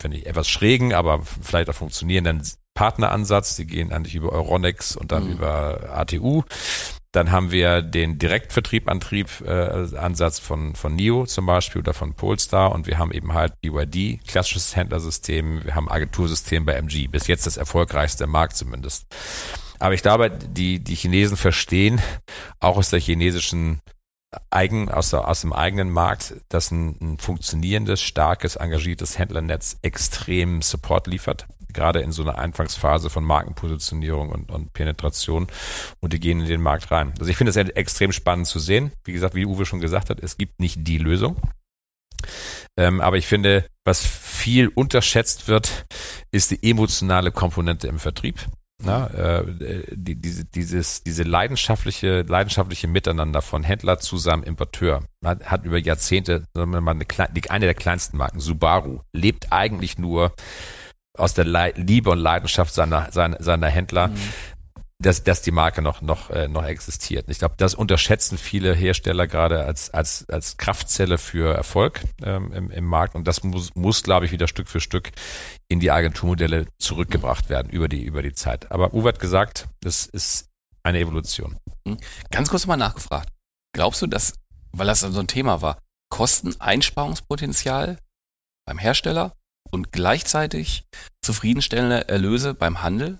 finde 0.00 0.18
ich, 0.18 0.26
etwas 0.26 0.48
schrägen, 0.48 0.92
aber 0.92 1.22
vielleicht 1.22 1.70
auch 1.70 1.74
funktionierenden 1.74 2.42
Partneransatz. 2.74 3.56
Die 3.56 3.66
gehen 3.66 3.92
eigentlich 3.92 4.14
über 4.14 4.30
Euronex 4.32 4.96
und 4.96 5.12
dann 5.12 5.24
mhm. 5.24 5.32
über 5.32 5.90
ATU. 5.90 6.42
Dann 7.12 7.32
haben 7.32 7.50
wir 7.50 7.80
den 7.80 8.18
Direktvertriebantrieb 8.18 9.40
äh, 9.40 9.96
Ansatz 9.96 10.38
von 10.38 10.74
von 10.74 10.94
NIO 10.94 11.24
zum 11.24 11.46
Beispiel 11.46 11.80
oder 11.80 11.94
von 11.94 12.12
Polestar 12.12 12.72
und 12.72 12.86
wir 12.86 12.98
haben 12.98 13.10
eben 13.10 13.32
halt 13.32 13.58
BYD, 13.62 14.20
klassisches 14.26 14.76
Händlersystem, 14.76 15.64
wir 15.64 15.74
haben 15.74 15.90
Agentursystem 15.90 16.66
bei 16.66 16.74
MG, 16.74 17.08
bis 17.08 17.26
jetzt 17.26 17.46
das 17.46 17.56
erfolgreichste 17.56 18.24
im 18.24 18.30
Markt 18.30 18.56
zumindest. 18.56 19.06
Aber 19.78 19.94
ich 19.94 20.02
glaube, 20.02 20.30
die 20.30 20.78
die 20.78 20.94
Chinesen 20.94 21.38
verstehen 21.38 22.02
auch 22.60 22.76
aus 22.76 22.90
der 22.90 23.00
chinesischen 23.00 23.80
eigen, 24.50 24.90
aus, 24.90 25.10
der, 25.10 25.28
aus 25.28 25.40
dem 25.40 25.52
eigenen 25.52 25.90
Markt, 25.90 26.34
dass 26.48 26.70
ein, 26.70 26.96
ein 27.00 27.18
funktionierendes, 27.18 28.02
starkes, 28.02 28.56
engagiertes 28.56 29.18
Händlernetz 29.18 29.78
extrem 29.82 30.62
Support 30.62 31.06
liefert 31.06 31.46
gerade 31.76 32.00
in 32.00 32.10
so 32.10 32.22
einer 32.22 32.38
Anfangsphase 32.38 33.10
von 33.10 33.22
Markenpositionierung 33.22 34.30
und, 34.30 34.50
und 34.50 34.72
Penetration 34.72 35.46
und 36.00 36.12
die 36.12 36.18
gehen 36.18 36.40
in 36.40 36.46
den 36.46 36.62
Markt 36.62 36.90
rein. 36.90 37.12
Also 37.18 37.30
ich 37.30 37.36
finde 37.36 37.50
es 37.50 37.56
extrem 37.56 38.10
spannend 38.10 38.48
zu 38.48 38.58
sehen. 38.58 38.90
Wie 39.04 39.12
gesagt, 39.12 39.36
wie 39.36 39.46
Uwe 39.46 39.66
schon 39.66 39.80
gesagt 39.80 40.10
hat, 40.10 40.20
es 40.20 40.36
gibt 40.36 40.58
nicht 40.58 40.88
die 40.88 40.98
Lösung. 40.98 41.36
Ähm, 42.76 43.00
aber 43.00 43.18
ich 43.18 43.26
finde, 43.26 43.66
was 43.84 44.04
viel 44.04 44.68
unterschätzt 44.68 45.48
wird, 45.48 45.86
ist 46.32 46.50
die 46.50 46.68
emotionale 46.68 47.30
Komponente 47.30 47.86
im 47.86 47.98
Vertrieb. 47.98 48.40
Na, 48.84 49.06
äh, 49.08 49.44
die, 49.90 50.16
diese, 50.16 50.44
dieses, 50.44 51.02
diese 51.02 51.22
leidenschaftliche, 51.22 52.22
leidenschaftliche 52.22 52.88
Miteinander 52.88 53.40
von 53.40 53.62
Händler 53.62 53.98
zusammen 53.98 54.42
Importeur 54.42 55.02
hat, 55.24 55.44
hat 55.50 55.64
über 55.64 55.78
Jahrzehnte, 55.78 56.44
sagen 56.52 56.72
wir 56.72 56.80
mal, 56.80 56.90
eine, 56.90 57.06
eine 57.50 57.64
der 57.64 57.74
kleinsten 57.74 58.18
Marken, 58.18 58.38
Subaru, 58.38 59.00
lebt 59.12 59.50
eigentlich 59.50 59.98
nur 59.98 60.34
aus 61.16 61.32
der 61.32 61.72
Liebe 61.76 62.10
und 62.10 62.18
Leidenschaft 62.18 62.74
seiner, 62.74 63.10
seiner, 63.12 63.42
seiner 63.42 63.68
Händler. 63.68 64.08
Mhm 64.08 64.18
dass, 64.98 65.22
dass 65.24 65.42
die 65.42 65.50
Marke 65.50 65.82
noch, 65.82 66.00
noch, 66.00 66.30
äh, 66.30 66.48
noch 66.48 66.64
existiert. 66.64 67.28
Ich 67.28 67.38
glaube, 67.38 67.54
das 67.58 67.74
unterschätzen 67.74 68.38
viele 68.38 68.74
Hersteller 68.74 69.26
gerade 69.26 69.64
als, 69.64 69.90
als, 69.90 70.28
als 70.30 70.56
Kraftzelle 70.56 71.18
für 71.18 71.54
Erfolg 71.54 72.00
ähm, 72.22 72.52
im, 72.52 72.70
im 72.70 72.84
Markt. 72.84 73.14
Und 73.14 73.26
das 73.26 73.42
muss, 73.42 73.74
muss, 73.74 74.02
glaube 74.02 74.24
ich, 74.24 74.32
wieder 74.32 74.48
Stück 74.48 74.68
für 74.68 74.80
Stück 74.80 75.12
in 75.68 75.80
die 75.80 75.90
Agenturmodelle 75.90 76.66
zurückgebracht 76.78 77.50
werden 77.50 77.70
über 77.70 77.88
die, 77.88 78.04
über 78.04 78.22
die 78.22 78.32
Zeit. 78.32 78.70
Aber 78.70 78.94
Uwe 78.94 79.08
hat 79.08 79.20
gesagt, 79.20 79.68
das 79.80 80.06
ist 80.06 80.48
eine 80.82 81.00
Evolution. 81.00 81.56
Hm. 81.86 81.98
Ganz 82.30 82.48
kurz 82.48 82.66
mal 82.66 82.76
nachgefragt. 82.76 83.28
Glaubst 83.74 84.00
du, 84.00 84.06
dass, 84.06 84.34
weil 84.72 84.86
das 84.86 85.00
so 85.00 85.20
ein 85.20 85.26
Thema 85.26 85.60
war, 85.60 85.78
Kosteneinsparungspotenzial 86.08 87.98
beim 88.66 88.78
Hersteller 88.78 89.32
und 89.70 89.92
gleichzeitig 89.92 90.84
zufriedenstellende 91.22 92.08
Erlöse 92.08 92.54
beim 92.54 92.82
Handel 92.82 93.18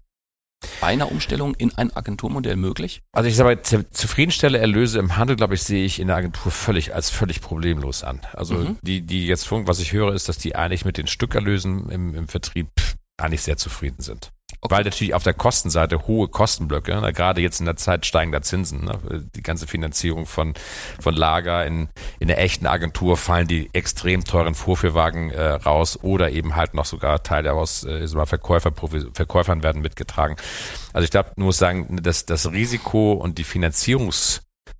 bei 0.81 0.89
einer 0.89 1.11
Umstellung 1.11 1.55
in 1.55 1.75
ein 1.77 1.95
Agenturmodell 1.95 2.57
möglich? 2.57 3.03
Also 3.13 3.29
ich 3.29 3.37
sage 3.37 3.57
mal, 3.57 3.87
zufriedenstelle 3.91 4.59
Erlöse 4.59 4.99
im 4.99 5.17
Handel, 5.17 5.37
glaube 5.37 5.55
ich, 5.55 5.63
sehe 5.63 5.85
ich 5.85 6.01
in 6.01 6.09
der 6.09 6.17
Agentur 6.17 6.53
völlig 6.53 6.95
als 6.95 7.11
völlig 7.11 7.41
problemlos 7.41 8.05
an. 8.05 8.21
Also 8.33 8.55
mhm. 8.55 8.79
die, 8.83 9.03
die 9.03 9.27
jetzt, 9.27 9.51
was 9.51 9.81
ich 9.81 9.93
höre, 9.93 10.15
ist, 10.15 10.29
dass 10.29 10.39
die 10.39 10.57
eigentlich 10.57 10.85
mit 10.85 10.99
den 10.99 11.07
Stückerlösen 11.07 11.89
im, 11.91 12.15
im 12.15 12.29
Vertrieb 12.29 12.69
eigentlich 13.17 13.43
sehr 13.43 13.57
zufrieden 13.57 14.03
sind. 14.03 14.31
Okay. 14.67 14.75
Weil 14.75 14.85
natürlich 14.85 15.15
auf 15.15 15.23
der 15.23 15.35
Kostenseite 15.35 16.09
hohe 16.09 16.27
Kostenblöcke, 16.27 17.01
ne, 17.01 17.13
gerade 17.13 17.41
jetzt 17.41 17.61
in 17.61 17.67
der 17.67 17.77
Zeit 17.77 18.05
steigender 18.05 18.43
Zinsen, 18.43 18.85
ne, 18.85 18.99
die 19.37 19.43
ganze 19.43 19.69
Finanzierung 19.69 20.27
von, 20.27 20.55
von 21.01 21.15
Lager 21.15 21.65
in, 21.65 21.89
in 22.19 22.27
der 22.27 22.41
echten 22.41 22.67
Agentur 22.67 23.17
fallen 23.17 23.47
die 23.47 23.71
extrem 23.73 24.25
teuren 24.25 24.57
Vorführwagen 24.57 25.31
äh, 25.31 25.41
raus 25.41 26.01
oder 26.03 26.33
eben 26.33 26.57
halt 26.57 26.75
noch 26.75 26.85
sogar 26.85 27.23
Teile 27.23 27.53
aus 27.53 27.85
äh, 27.85 28.09
Verkäufer, 28.27 28.73
Verkäufern 29.13 29.63
werden 29.63 29.83
mitgetragen. 29.83 30.35
Also 30.93 31.05
ich 31.05 31.13
glaube, 31.13 31.31
nur 31.37 31.53
sagen, 31.53 32.01
dass 32.03 32.27
das 32.27 32.51
Risiko 32.51 33.13
und 33.13 33.39
die 33.39 33.45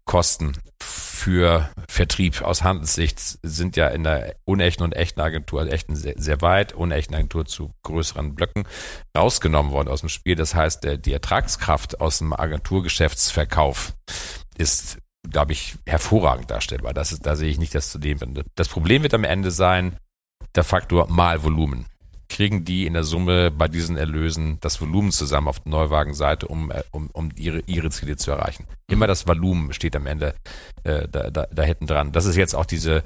Finanzierungskosten 0.07 0.57
für 0.83 1.69
Vertrieb 1.89 2.43
aus 2.43 2.63
Handelssicht 2.63 3.19
sind 3.43 3.77
ja 3.77 3.89
in 3.89 4.05
der 4.05 4.37
unechten 4.45 4.85
und 4.85 4.95
echten 4.95 5.21
Agentur, 5.21 5.61
also 5.61 5.73
echten 5.73 5.97
sehr, 5.97 6.15
sehr 6.17 6.41
weit, 6.41 6.73
unechten 6.75 7.15
Agentur 7.15 7.47
zu 7.47 7.73
größeren 7.83 8.35
Blöcken 8.35 8.65
rausgenommen 9.17 9.73
worden 9.73 9.89
aus 9.89 10.01
dem 10.01 10.09
Spiel. 10.09 10.37
Das 10.37 10.55
heißt, 10.55 10.85
der, 10.85 10.99
die 10.99 11.13
Ertragskraft 11.13 12.01
aus 12.01 12.19
dem 12.19 12.33
Agenturgeschäftsverkauf 12.33 13.95
ist, 14.57 14.99
glaube 15.29 15.53
ich, 15.53 15.77
hervorragend 15.87 16.51
darstellbar. 16.51 16.95
Das 16.95 17.13
ist, 17.13 17.27
da 17.27 17.35
sehe 17.35 17.51
ich 17.51 17.59
nicht 17.59 17.75
das 17.75 17.91
zu 17.91 17.99
dem. 17.99 18.19
Das 18.55 18.69
Problem 18.69 19.03
wird 19.03 19.15
am 19.15 19.25
Ende 19.25 19.51
sein, 19.51 19.97
der 20.55 20.65
Faktor 20.65 21.09
mal 21.09 21.43
Volumen 21.43 21.87
kriegen 22.29 22.65
die 22.65 22.87
in 22.87 22.95
der 22.95 23.05
Summe 23.05 23.51
bei 23.51 23.69
diesen 23.69 23.97
Erlösen 23.97 24.59
das 24.61 24.81
Volumen 24.81 25.13
zusammen 25.13 25.49
auf 25.49 25.61
der 25.61 25.71
Neuwagenseite, 25.71 26.49
um, 26.49 26.71
äh, 26.71 26.83
um, 26.91 27.09
um 27.13 27.31
ihre, 27.37 27.61
ihre 27.67 27.91
Ziele 27.91 28.17
zu 28.17 28.31
erreichen. 28.31 28.67
Immer 28.89 29.07
das 29.07 29.27
Volumen 29.27 29.73
steht 29.73 29.97
am 29.97 30.07
Ende 30.07 30.35
äh, 30.85 31.09
da, 31.09 31.31
da, 31.31 31.47
da 31.51 31.63
hinten 31.63 31.87
dran. 31.87 32.13
Das 32.13 32.27
ist 32.27 32.37
jetzt 32.37 32.55
auch 32.55 32.67
diese 32.67 33.03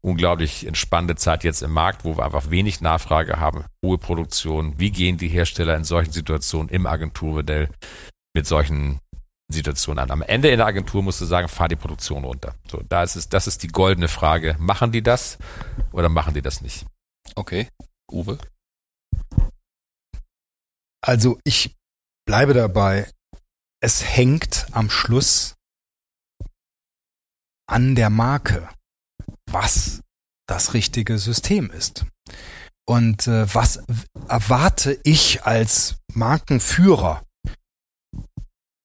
unglaublich 0.00 0.66
entspannende 0.66 1.16
Zeit 1.16 1.44
jetzt 1.44 1.62
im 1.62 1.72
Markt, 1.72 2.04
wo 2.04 2.16
wir 2.16 2.24
einfach 2.24 2.50
wenig 2.50 2.80
Nachfrage 2.80 3.38
haben, 3.38 3.64
hohe 3.84 3.98
Produktion. 3.98 4.74
Wie 4.78 4.90
gehen 4.90 5.18
die 5.18 5.28
Hersteller 5.28 5.76
in 5.76 5.84
solchen 5.84 6.12
Situationen 6.12 6.68
im 6.68 6.86
Agenturmodell 6.86 7.68
mit 8.34 8.46
solchen 8.46 9.00
Situationen 9.52 10.02
an. 10.02 10.10
Am 10.10 10.22
Ende 10.22 10.48
in 10.48 10.58
der 10.58 10.66
Agentur 10.66 11.02
musst 11.02 11.20
du 11.20 11.24
sagen, 11.24 11.48
fahr 11.48 11.68
die 11.68 11.76
Produktion 11.76 12.24
runter. 12.24 12.54
So, 12.70 12.82
da 12.88 13.02
ist 13.02 13.16
es, 13.16 13.28
das 13.28 13.46
ist 13.46 13.62
die 13.62 13.68
goldene 13.68 14.08
Frage. 14.08 14.56
Machen 14.58 14.92
die 14.92 15.02
das 15.02 15.38
oder 15.92 16.08
machen 16.08 16.34
die 16.34 16.42
das 16.42 16.60
nicht? 16.60 16.86
Okay. 17.34 17.68
Uwe? 18.10 18.38
Also 21.02 21.40
ich 21.44 21.76
bleibe 22.26 22.54
dabei, 22.54 23.10
es 23.82 24.04
hängt 24.04 24.66
am 24.72 24.90
Schluss 24.90 25.56
an 27.66 27.94
der 27.94 28.10
Marke, 28.10 28.68
was 29.46 30.02
das 30.46 30.74
richtige 30.74 31.18
System 31.18 31.70
ist. 31.70 32.04
Und 32.86 33.28
äh, 33.28 33.54
was 33.54 33.82
erwarte 34.28 34.98
ich 35.04 35.44
als 35.44 35.96
Markenführer? 36.12 37.24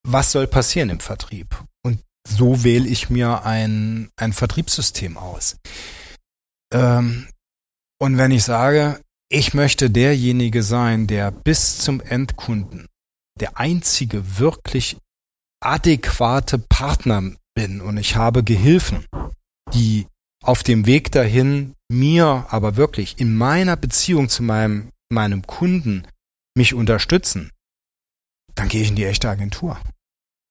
Was 0.08 0.32
soll 0.32 0.46
passieren 0.46 0.90
im 0.90 1.00
Vertrieb? 1.00 1.64
Und 1.84 2.04
so 2.28 2.64
wähle 2.64 2.88
ich 2.88 3.10
mir 3.10 3.44
ein, 3.44 4.12
ein 4.16 4.34
Vertriebssystem 4.34 5.18
aus. 5.18 5.58
Ähm, 6.72 7.28
und 8.00 8.18
wenn 8.18 8.30
ich 8.30 8.44
sage, 8.44 9.02
ich 9.30 9.54
möchte 9.54 9.90
derjenige 9.90 10.64
sein, 10.64 11.08
der 11.08 11.32
bis 11.32 11.80
zum 11.80 12.02
Endkunden 12.02 12.88
der 13.40 13.58
einzige 13.58 14.40
wirklich 14.40 14.98
adäquate 15.62 16.60
Partner 16.60 17.32
bin 17.56 17.82
und 17.82 17.98
ich 17.98 18.16
habe 18.16 18.44
Gehilfen, 18.44 19.06
die 19.74 20.08
auf 20.44 20.64
dem 20.64 20.86
Weg 20.86 21.12
dahin 21.12 21.74
mir 21.90 22.46
aber 22.50 22.76
wirklich 22.76 23.20
in 23.20 23.36
meiner 23.36 23.76
Beziehung 23.76 24.30
zu 24.30 24.44
meinem, 24.44 24.92
meinem 25.10 25.46
Kunden 25.46 26.08
mich 26.56 26.74
unterstützen, 26.74 27.52
dann 28.54 28.70
gehe 28.70 28.82
ich 28.82 28.90
in 28.90 28.96
die 28.96 29.06
echte 29.06 29.30
Agentur. 29.30 29.80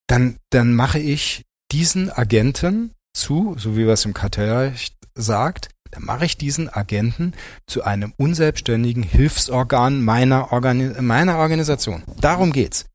Dann, 0.09 0.37
dann 0.51 0.75
mache 0.75 0.99
ich 0.99 1.45
diesen 1.73 2.11
Agenten 2.11 2.93
zu, 3.17 3.55
so 3.59 3.77
wie 3.77 3.83
es 3.83 4.05
im 4.05 4.15
Kartellrecht 4.15 4.95
sagt, 5.15 5.71
dann 5.91 6.05
mache 6.05 6.25
ich 6.25 6.37
diesen 6.37 6.69
Agenten 6.69 7.33
zu 7.67 7.85
einem 7.85 8.13
unselbstständigen 8.17 9.03
Hilfsorgan 9.03 10.03
meiner, 10.03 10.53
Organi 10.53 11.01
meiner 11.01 11.39
Organisation. 11.39 12.03
Darum 12.21 12.53
geht's. 12.53 12.87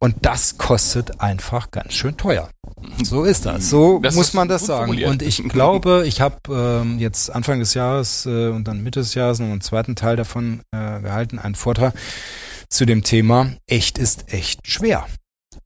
Und 0.00 0.14
das 0.22 0.58
kostet 0.58 1.20
einfach 1.20 1.70
ganz 1.72 1.94
schön 1.94 2.16
teuer. 2.16 2.50
So 3.02 3.24
ist 3.24 3.46
das. 3.46 3.68
So 3.68 3.98
das 3.98 4.14
muss 4.14 4.32
man 4.32 4.46
das 4.46 4.66
sagen. 4.66 4.86
Formuliert. 4.86 5.10
Und 5.10 5.22
ich 5.22 5.42
glaube, 5.48 6.04
ich 6.06 6.20
habe 6.20 6.36
ähm, 6.50 6.98
jetzt 7.00 7.30
Anfang 7.30 7.58
des 7.58 7.74
Jahres 7.74 8.24
äh, 8.24 8.48
und 8.48 8.68
dann 8.68 8.82
Mitte 8.82 9.00
des 9.00 9.14
Jahres 9.14 9.40
noch 9.40 9.46
einen 9.46 9.60
zweiten 9.60 9.96
Teil 9.96 10.14
davon 10.14 10.60
äh, 10.70 11.00
gehalten, 11.00 11.40
einen 11.40 11.56
Vortrag 11.56 11.94
zu 12.68 12.86
dem 12.86 13.02
Thema 13.02 13.52
Echt 13.66 13.98
ist 13.98 14.32
echt 14.32 14.68
schwer. 14.68 15.06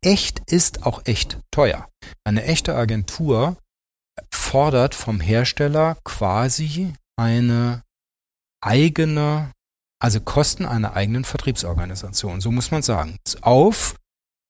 Echt 0.01 0.41
ist 0.51 0.87
auch 0.87 1.03
echt 1.05 1.39
teuer. 1.51 1.89
Eine 2.25 2.45
echte 2.45 2.75
Agentur 2.75 3.57
fordert 4.33 4.95
vom 4.95 5.21
Hersteller 5.21 5.97
quasi 6.05 6.93
eine 7.17 7.83
eigene, 8.63 9.53
also 10.01 10.21
Kosten 10.21 10.65
einer 10.65 10.95
eigenen 10.95 11.25
Vertriebsorganisation, 11.25 12.41
so 12.41 12.51
muss 12.51 12.71
man 12.71 12.83
sagen, 12.83 13.17
auf 13.41 13.97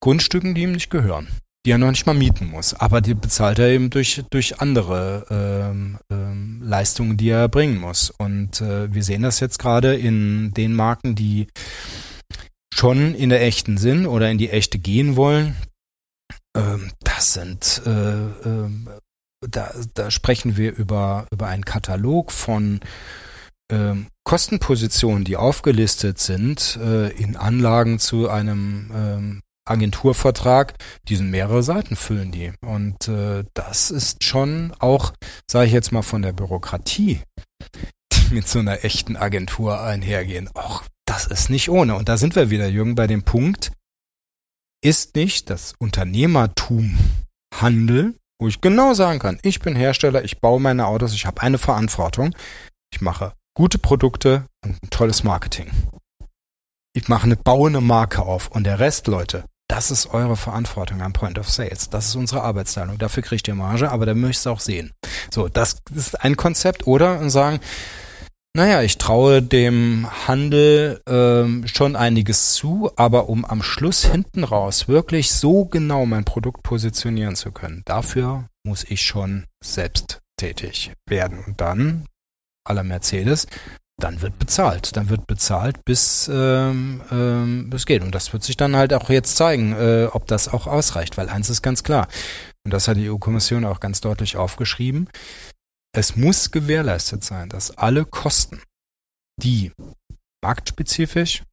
Grundstücken, 0.02 0.54
die 0.54 0.62
ihm 0.62 0.72
nicht 0.72 0.90
gehören, 0.90 1.28
die 1.64 1.70
er 1.70 1.78
noch 1.78 1.90
nicht 1.90 2.06
mal 2.06 2.14
mieten 2.14 2.46
muss, 2.46 2.74
aber 2.74 3.00
die 3.00 3.14
bezahlt 3.14 3.58
er 3.58 3.68
eben 3.68 3.90
durch, 3.90 4.24
durch 4.30 4.60
andere 4.60 5.26
ähm, 5.30 5.98
ähm, 6.10 6.60
Leistungen, 6.62 7.16
die 7.16 7.30
er 7.30 7.48
bringen 7.48 7.78
muss. 7.78 8.10
Und 8.10 8.60
äh, 8.60 8.92
wir 8.92 9.04
sehen 9.04 9.22
das 9.22 9.38
jetzt 9.38 9.58
gerade 9.58 9.94
in 9.94 10.52
den 10.54 10.74
Marken, 10.74 11.14
die 11.14 11.46
schon 12.74 13.14
in 13.14 13.28
der 13.28 13.42
echten 13.42 13.78
sind 13.78 14.06
oder 14.06 14.28
in 14.30 14.38
die 14.38 14.50
echte 14.50 14.78
gehen 14.78 15.14
wollen. 15.14 15.54
Ähm, 16.56 16.90
das 17.00 17.34
sind 17.34 17.82
äh, 17.86 17.90
äh, 17.90 18.70
da, 19.48 19.72
da 19.94 20.10
sprechen 20.10 20.56
wir 20.56 20.74
über, 20.74 21.26
über 21.30 21.46
einen 21.46 21.64
Katalog 21.64 22.32
von 22.32 22.80
ähm, 23.70 24.06
Kostenpositionen, 24.24 25.24
die 25.24 25.36
aufgelistet 25.36 26.18
sind 26.18 26.78
äh, 26.82 27.08
in 27.10 27.36
Anlagen 27.36 27.98
zu 27.98 28.28
einem 28.28 28.90
ähm, 28.94 29.42
Agenturvertrag, 29.64 30.74
diesen 31.08 31.30
mehrere 31.30 31.62
Seiten 31.62 31.96
füllen 31.96 32.32
die. 32.32 32.52
Und 32.60 33.08
äh, 33.08 33.44
das 33.54 33.90
ist 33.90 34.24
schon 34.24 34.72
auch, 34.78 35.12
sage 35.50 35.66
ich 35.66 35.72
jetzt 35.72 35.92
mal, 35.92 36.02
von 36.02 36.22
der 36.22 36.32
Bürokratie, 36.32 37.20
die 38.12 38.34
mit 38.34 38.48
so 38.48 38.58
einer 38.58 38.84
echten 38.84 39.16
Agentur 39.16 39.80
einhergehen. 39.80 40.50
Auch 40.54 40.84
das 41.06 41.26
ist 41.26 41.50
nicht 41.50 41.68
ohne. 41.68 41.94
Und 41.94 42.08
da 42.08 42.16
sind 42.16 42.34
wir 42.36 42.50
wieder, 42.50 42.68
Jürgen, 42.68 42.94
bei 42.94 43.06
dem 43.06 43.22
Punkt, 43.22 43.72
ist 44.82 45.14
nicht 45.14 45.48
das 45.48 45.74
Unternehmertum 45.78 46.98
Handel 47.54 48.16
wo 48.42 48.48
ich 48.48 48.60
genau 48.60 48.92
sagen 48.92 49.20
kann, 49.20 49.38
ich 49.42 49.60
bin 49.60 49.76
Hersteller, 49.76 50.24
ich 50.24 50.40
baue 50.40 50.60
meine 50.60 50.86
Autos, 50.86 51.14
ich 51.14 51.26
habe 51.26 51.40
eine 51.42 51.58
Verantwortung, 51.58 52.34
ich 52.92 53.00
mache 53.00 53.32
gute 53.54 53.78
Produkte 53.78 54.46
und 54.64 54.82
ein 54.82 54.90
tolles 54.90 55.22
Marketing. 55.22 55.70
Ich 56.94 57.08
mache 57.08 57.24
eine 57.24 57.36
bauende 57.36 57.80
Marke 57.80 58.22
auf 58.22 58.48
und 58.48 58.64
der 58.64 58.80
Rest, 58.80 59.06
Leute, 59.06 59.44
das 59.68 59.90
ist 59.90 60.12
eure 60.12 60.36
Verantwortung 60.36 61.00
am 61.00 61.12
Point 61.12 61.38
of 61.38 61.48
Sales. 61.48 61.88
Das 61.88 62.06
ist 62.08 62.16
unsere 62.16 62.42
Arbeitsteilung. 62.42 62.98
Dafür 62.98 63.22
kriegt 63.22 63.48
ihr 63.48 63.54
Marge, 63.54 63.90
aber 63.90 64.04
da 64.04 64.14
möchtest 64.14 64.44
du 64.44 64.50
auch 64.50 64.60
sehen. 64.60 64.92
So, 65.30 65.48
das 65.48 65.78
ist 65.94 66.20
ein 66.22 66.36
Konzept. 66.36 66.86
Oder 66.86 67.30
sagen, 67.30 67.60
Naja, 68.54 68.82
ich 68.82 68.98
traue 68.98 69.40
dem 69.40 70.06
Handel 70.28 71.00
ähm, 71.06 71.66
schon 71.66 71.96
einiges 71.96 72.52
zu, 72.52 72.90
aber 72.96 73.30
um 73.30 73.46
am 73.46 73.62
Schluss 73.62 74.04
hinten 74.04 74.44
raus 74.44 74.88
wirklich 74.88 75.32
so 75.32 75.64
genau 75.64 76.04
mein 76.04 76.26
Produkt 76.26 76.62
positionieren 76.62 77.34
zu 77.34 77.50
können, 77.50 77.80
dafür 77.86 78.44
muss 78.62 78.84
ich 78.84 79.00
schon 79.00 79.46
selbst 79.64 80.20
tätig 80.36 80.92
werden. 81.08 81.38
Und 81.46 81.62
dann, 81.62 82.04
aller 82.68 82.82
Mercedes, 82.82 83.46
dann 83.98 84.20
wird 84.20 84.38
bezahlt. 84.38 84.96
Dann 84.98 85.08
wird 85.08 85.26
bezahlt, 85.26 85.82
bis 85.86 86.28
ähm, 86.30 87.00
ähm, 87.10 87.70
es 87.72 87.86
geht. 87.86 88.02
Und 88.02 88.14
das 88.14 88.34
wird 88.34 88.42
sich 88.42 88.58
dann 88.58 88.76
halt 88.76 88.92
auch 88.92 89.08
jetzt 89.08 89.36
zeigen, 89.36 89.72
äh, 89.72 90.08
ob 90.12 90.26
das 90.26 90.48
auch 90.48 90.66
ausreicht. 90.66 91.16
Weil 91.16 91.30
eins 91.30 91.48
ist 91.48 91.62
ganz 91.62 91.84
klar, 91.84 92.06
und 92.64 92.72
das 92.74 92.86
hat 92.86 92.96
die 92.96 93.10
EU-Kommission 93.10 93.64
auch 93.64 93.80
ganz 93.80 94.00
deutlich 94.02 94.36
aufgeschrieben, 94.36 95.08
es 95.92 96.16
muss 96.16 96.50
gewährleistet 96.50 97.22
sein, 97.24 97.48
dass 97.48 97.76
alle 97.76 98.04
Kosten, 98.04 98.60
die 99.42 99.72
marktspezifisch 100.42 101.44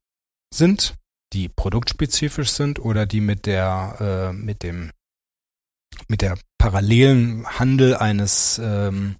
sind, 0.53 0.95
die 1.33 1.49
produktspezifisch 1.49 2.49
sind 2.49 2.79
oder 2.79 3.05
die 3.05 3.21
mit 3.21 3.45
der 3.45 4.31
äh, 4.31 4.33
mit 4.33 4.63
dem 4.63 4.91
mit 6.07 6.21
der 6.21 6.37
parallelen 6.57 7.45
Handel 7.59 7.95
eines 7.95 8.59
ähm, 8.63 9.17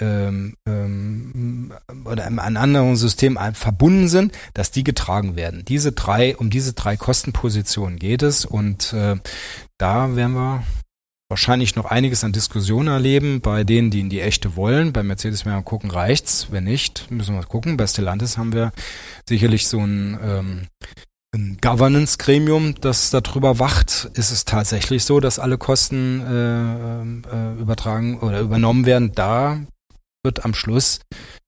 ähm, 0.00 0.56
ähm, 0.66 1.72
oder 2.04 2.26
einem 2.26 2.38
anderen 2.38 2.96
System 2.96 3.38
verbunden 3.54 4.08
sind, 4.08 4.36
dass 4.54 4.70
die 4.70 4.84
getragen 4.84 5.36
werden. 5.36 5.64
Diese 5.64 5.92
drei, 5.92 6.36
um 6.36 6.50
diese 6.50 6.72
drei 6.72 6.96
Kostenpositionen 6.96 7.98
geht 7.98 8.22
es 8.22 8.44
und 8.44 8.92
äh, 8.92 9.16
da 9.78 10.16
werden 10.16 10.34
wir 10.34 10.64
wahrscheinlich 11.32 11.76
noch 11.76 11.86
einiges 11.86 12.24
an 12.24 12.32
Diskussionen 12.32 12.88
erleben 12.88 13.40
bei 13.40 13.64
denen, 13.64 13.90
die 13.90 14.00
in 14.00 14.10
die 14.10 14.20
echte 14.20 14.54
wollen. 14.54 14.92
Bei 14.92 15.02
Mercedes 15.02 15.46
werden 15.46 15.60
wir 15.60 15.62
gucken, 15.62 15.90
reicht's. 15.90 16.48
Wenn 16.50 16.64
nicht, 16.64 17.10
müssen 17.10 17.34
wir 17.34 17.42
gucken. 17.44 17.78
Bei 17.78 17.86
Stellantis 17.86 18.36
haben 18.36 18.52
wir 18.52 18.70
sicherlich 19.26 19.66
so 19.66 19.78
ein, 19.80 20.18
ähm, 20.22 20.66
ein 21.34 21.56
Governance-Gremium, 21.62 22.74
das 22.82 23.08
darüber 23.08 23.58
wacht. 23.58 24.10
Ist 24.12 24.30
es 24.30 24.44
tatsächlich 24.44 25.04
so, 25.04 25.20
dass 25.20 25.38
alle 25.38 25.56
Kosten 25.56 26.20
äh, 26.20 27.34
äh, 27.34 27.58
übertragen 27.58 28.20
oder 28.20 28.40
übernommen 28.40 28.84
werden? 28.84 29.12
Da 29.14 29.58
wird 30.22 30.44
am 30.44 30.52
Schluss 30.52 31.00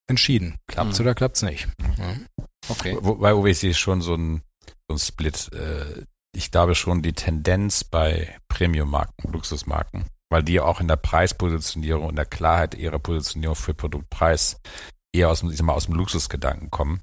entschieden. 0.07 0.55
Klappt's 0.67 0.99
mhm. 0.99 1.05
oder 1.05 1.15
klappt's 1.15 1.43
nicht? 1.43 1.69
Mhm. 1.79 2.25
Okay. 2.71 2.97
Wobei 3.03 3.35
OWC 3.35 3.65
ist 3.65 3.79
schon 3.79 4.01
so 4.01 4.15
ein, 4.15 4.41
so 4.89 4.95
ein 4.95 4.99
Split. 4.99 5.51
Äh, 5.53 6.05
ich 6.35 6.51
glaube 6.51 6.75
schon 6.75 7.03
die 7.03 7.13
Tendenz 7.13 7.85
bei 7.85 8.37
Premium-Marken, 8.49 9.33
Luxusmarken, 9.33 10.07
weil 10.31 10.43
die 10.43 10.61
auch 10.61 10.81
in 10.81 10.89
der 10.89 10.97
Preispositionierung 10.97 12.07
und 12.07 12.17
der 12.17 12.27
Klarheit 12.27 12.75
ihrer 12.75 12.99
Positionierung 12.99 13.57
für 13.57 13.75
Produktpreis 13.75 14.61
eher 15.13 15.31
aus, 15.31 15.43
ich 15.43 15.57
sag 15.57 15.65
mal, 15.65 15.75
aus 15.75 15.87
dem 15.87 15.95
Luxusgedanken 15.95 16.71
kommen. 16.71 17.01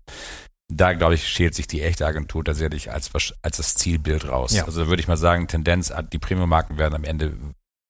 Da, 0.74 0.94
glaube 0.94 1.16
ich, 1.16 1.28
schält 1.28 1.56
sich 1.56 1.68
die 1.68 1.82
echte 1.82 2.06
Agentur 2.06 2.46
tatsächlich 2.46 2.92
als, 2.92 3.12
als 3.42 3.58
das 3.58 3.76
Zielbild 3.76 4.28
raus. 4.28 4.54
Ja. 4.54 4.66
Also 4.66 4.88
würde 4.88 5.02
ich 5.02 5.08
mal 5.08 5.18
sagen, 5.18 5.48
Tendenz, 5.48 5.92
die 6.14 6.20
Premium-Marken 6.20 6.78
werden 6.78 6.96
am 6.96 7.04
Ende 7.04 7.38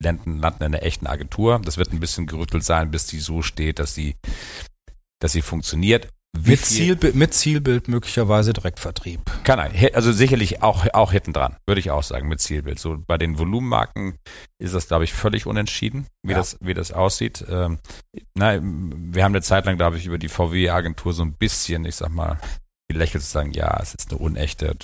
landen, 0.02 0.40
landen 0.40 0.64
in 0.64 0.74
einer 0.74 0.84
echten 0.84 1.08
Agentur. 1.08 1.60
Das 1.64 1.78
wird 1.78 1.92
ein 1.94 2.00
bisschen 2.00 2.26
gerüttelt 2.26 2.64
sein, 2.64 2.92
bis 2.92 3.06
die 3.06 3.20
so 3.20 3.42
steht, 3.42 3.78
dass 3.80 3.94
sie, 3.94 4.16
dass 5.20 5.32
sie 5.32 5.44
funktioniert. 5.44 6.08
Mit, 6.38 6.66
Zielbild, 6.66 7.16
mit 7.16 7.34
Zielbild 7.34 7.88
möglicherweise 7.88 8.54
Direktvertrieb. 8.54 9.22
Kann 9.44 9.60
er. 9.60 9.96
Also 9.96 10.12
sicherlich 10.12 10.64
auch, 10.64 10.86
auch 10.94 11.12
hinten 11.12 11.34
dran, 11.34 11.58
würde 11.68 11.80
ich 11.80 11.92
auch 11.92 12.04
sagen, 12.04 12.28
mit 12.28 12.40
Zielbild. 12.40 12.80
So 12.80 12.98
bei 13.06 13.18
den 13.18 13.38
Volumenmarken 13.38 14.18
ist 14.58 14.74
das, 14.74 14.88
glaube 14.88 15.04
ich, 15.04 15.14
völlig 15.14 15.46
unentschieden, 15.46 16.08
wie, 16.24 16.32
ja. 16.32 16.38
das, 16.38 16.58
wie 16.62 16.74
das 16.74 16.92
aussieht. 16.92 17.46
Ähm, 17.50 17.80
na, 18.34 18.60
wir 18.62 19.24
haben 19.24 19.34
eine 19.34 19.42
Zeit 19.42 19.66
lang, 19.66 19.78
glaube 19.78 19.98
ich, 19.98 20.06
über 20.06 20.18
die 20.18 20.30
VW-Agentur 20.30 21.14
so 21.14 21.24
ein 21.24 21.34
bisschen, 21.34 21.86
ich 21.86 21.96
sag 21.96 22.10
mal, 22.10 22.40
gelächelt 22.90 23.24
zu 23.24 23.30
sagen, 23.30 23.52
ja, 23.52 23.78
es 23.82 23.94
ist 23.94 24.12
eine 24.12 24.20
unechte. 24.20 24.76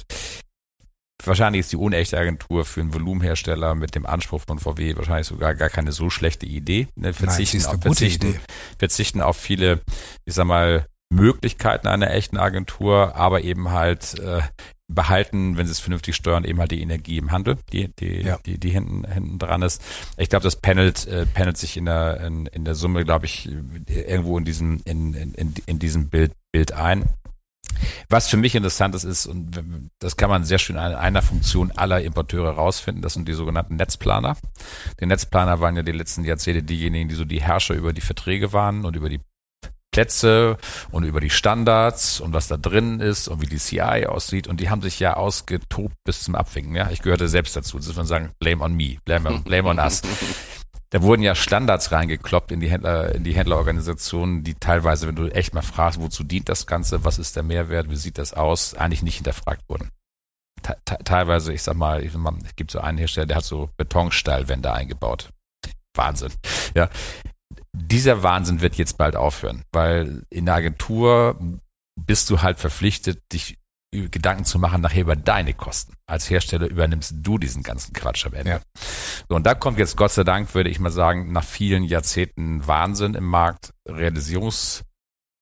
Wahrscheinlich 1.24 1.62
ist 1.62 1.72
die 1.72 1.78
unechte 1.78 2.18
Agentur 2.18 2.64
für 2.64 2.82
einen 2.82 2.94
Volumenhersteller 2.94 3.74
mit 3.74 3.96
dem 3.96 4.06
Anspruch 4.06 4.44
von 4.46 4.60
VW 4.60 4.96
wahrscheinlich 4.98 5.28
sogar 5.28 5.56
gar 5.56 5.70
keine 5.70 5.92
so 5.92 6.10
schlechte 6.10 6.46
Idee. 6.46 6.88
Ne, 6.96 7.14
verzichten, 7.14 7.58
Nein, 7.58 7.76
auf, 7.76 7.82
verzichten, 7.82 8.28
Idee. 8.30 8.40
verzichten 8.78 9.22
auf 9.22 9.38
viele, 9.38 9.82
ich 10.26 10.36
sag 10.36 10.46
mal, 10.46 10.86
Möglichkeiten 11.10 11.88
einer 11.88 12.12
echten 12.12 12.38
Agentur, 12.38 13.16
aber 13.16 13.42
eben 13.42 13.72
halt 13.72 14.20
äh, 14.20 14.42
behalten, 14.88 15.58
wenn 15.58 15.66
sie 15.66 15.72
es 15.72 15.80
vernünftig 15.80 16.16
steuern, 16.16 16.46
eben 16.46 16.60
halt 16.60 16.72
die 16.72 16.82
Energie 16.82 17.18
im 17.18 17.32
Handel, 17.32 17.58
die, 17.72 17.94
die, 18.00 18.22
ja. 18.22 18.40
die, 18.46 18.58
die 18.58 18.70
hinten, 18.70 19.06
hinten 19.06 19.40
dran 19.40 19.62
ist. 19.62 19.82
Ich 20.18 20.30
glaube, 20.30 20.44
das 20.44 20.56
panelt, 20.56 21.08
äh, 21.08 21.26
panelt 21.26 21.58
sich 21.58 21.78
in 21.78 21.86
der, 21.86 22.22
in, 22.22 22.46
in 22.48 22.64
der 22.64 22.76
Summe, 22.76 23.04
glaube 23.04 23.26
ich, 23.26 23.50
irgendwo 23.88 24.38
in 24.38 24.46
diesem, 24.46 24.82
in, 24.86 25.14
in, 25.14 25.54
in 25.66 25.80
diesem 25.80 26.10
Bild, 26.10 26.32
Bild 26.52 26.72
ein. 26.72 27.06
Was 28.10 28.30
für 28.30 28.38
mich 28.38 28.56
interessant 28.56 28.96
ist, 28.96 29.04
ist, 29.04 29.28
und 29.28 29.92
das 30.00 30.16
kann 30.16 30.30
man 30.30 30.46
sehr 30.46 30.58
schön 30.58 30.78
an 30.78 30.96
einer 30.96 31.22
Funktion 31.22 31.72
aller 31.72 32.02
Importeure 32.02 32.52
rausfinden, 32.52 33.02
das 33.02 33.14
sind 33.14 33.28
die 33.28 33.34
sogenannten 33.34 33.76
Netzplaner. 33.76 34.38
Die 35.02 35.06
Netzplaner 35.06 35.60
waren 35.60 35.76
ja 35.76 35.84
die 35.84 35.92
letzten 35.92 36.24
Jahrzehnte 36.24 36.64
diejenigen, 36.64 37.10
die 37.10 37.16
so 37.16 37.26
die 37.26 37.42
Herrscher 37.42 37.76
über 37.76 37.92
die 37.92 38.02
Verträge 38.02 38.54
waren 38.54 38.86
und 38.86 38.96
über 38.96 39.10
die 39.10 39.20
Plätze 39.98 40.58
und 40.92 41.06
über 41.06 41.20
die 41.20 41.32
Standards 41.32 42.20
und 42.20 42.32
was 42.32 42.48
da 42.48 42.56
drin 42.56 43.00
ist 43.00 43.28
und 43.28 43.42
wie 43.42 43.48
die 43.48 43.58
CI 43.58 44.06
aussieht. 44.06 44.48
Und 44.48 44.60
die 44.60 44.70
haben 44.70 44.84
sich 44.84 45.00
ja 45.00 45.16
ausgetobt 45.16 45.96
bis 46.04 46.22
zum 46.22 46.36
Abwinken. 46.36 46.76
Ja, 46.76 46.92
ich 46.92 47.02
gehörte 47.02 47.28
selbst 47.28 47.56
dazu. 47.56 47.78
Das 47.78 47.88
muss 47.88 47.96
man 47.96 48.06
sagen, 48.06 48.30
blame 48.38 48.64
on 48.64 48.76
me, 48.76 48.98
blame 49.06 49.28
on, 49.28 49.44
blame 49.44 49.68
on 49.68 49.80
us. 49.80 50.04
da 50.92 51.02
wurden 51.02 51.24
ja 51.24 51.34
Standards 51.34 51.92
reingekloppt 51.92 52.52
in 52.52 52.60
die 52.60 52.70
Händler, 52.70 53.16
in 53.16 53.24
die 53.24 53.34
Händlerorganisationen, 53.34 54.44
die 54.44 54.54
teilweise, 54.54 55.08
wenn 55.08 55.16
du 55.16 55.30
echt 55.30 55.56
mal 55.56 55.64
fragst, 55.64 56.00
wozu 56.00 56.24
dient 56.24 56.48
das 56.48 56.68
Ganze, 56.68 57.04
was 57.04 57.18
ist 57.18 57.36
der 57.36 57.42
Mehrwert, 57.42 57.90
wie 57.90 57.96
sieht 57.96 58.20
das 58.20 58.36
aus, 58.36 58.76
eigentlich 58.76 59.02
nicht 59.02 59.16
hinterfragt 59.16 59.64
wurden. 59.68 59.90
Te 60.62 60.76
teilweise, 61.06 61.54
ich 61.54 61.64
sag 61.64 61.76
mal, 61.76 62.04
ich, 62.04 62.14
es 62.14 62.56
gibt 62.56 62.70
so 62.70 62.82
einen 62.82 63.00
Hersteller, 63.00 63.26
der 63.26 63.38
hat 63.38 63.46
so 63.46 63.72
Betonstahlwände 63.78 64.72
eingebaut. 64.72 65.30
Wahnsinn. 65.96 66.34
Ja. 66.76 66.88
Dieser 67.80 68.24
Wahnsinn 68.24 68.62
wird 68.62 68.76
jetzt 68.76 68.98
bald 68.98 69.16
aufhören, 69.16 69.64
weil 69.72 70.24
in 70.30 70.46
der 70.46 70.56
Agentur 70.56 71.40
bist 71.96 72.30
du 72.30 72.42
halt 72.42 72.60
verpflichtet, 72.60 73.22
dich 73.32 73.58
Gedanken 73.92 74.44
zu 74.44 74.60
machen 74.60 74.82
nachher 74.82 75.02
über 75.02 75.16
deine 75.16 75.54
Kosten. 75.54 75.94
Als 76.08 76.30
Hersteller 76.30 76.68
übernimmst 76.68 77.16
du 77.22 77.38
diesen 77.38 77.64
ganzen 77.64 77.94
Quatsch 77.94 78.26
am 78.26 78.34
Ende. 78.34 78.50
Ja. 78.50 78.60
So, 79.30 79.36
und 79.36 79.46
da 79.46 79.56
kommt 79.56 79.80
jetzt 79.80 79.96
Gott 79.96 80.12
sei 80.12 80.24
Dank, 80.24 80.54
würde 80.54 80.70
ich 80.70 80.80
mal 80.80 80.92
sagen, 80.92 81.32
nach 81.32 81.44
vielen 81.44 81.84
Jahrzehnten 81.84 82.68
Wahnsinn 82.68 83.14
im 83.14 83.26
Markt, 83.26 83.72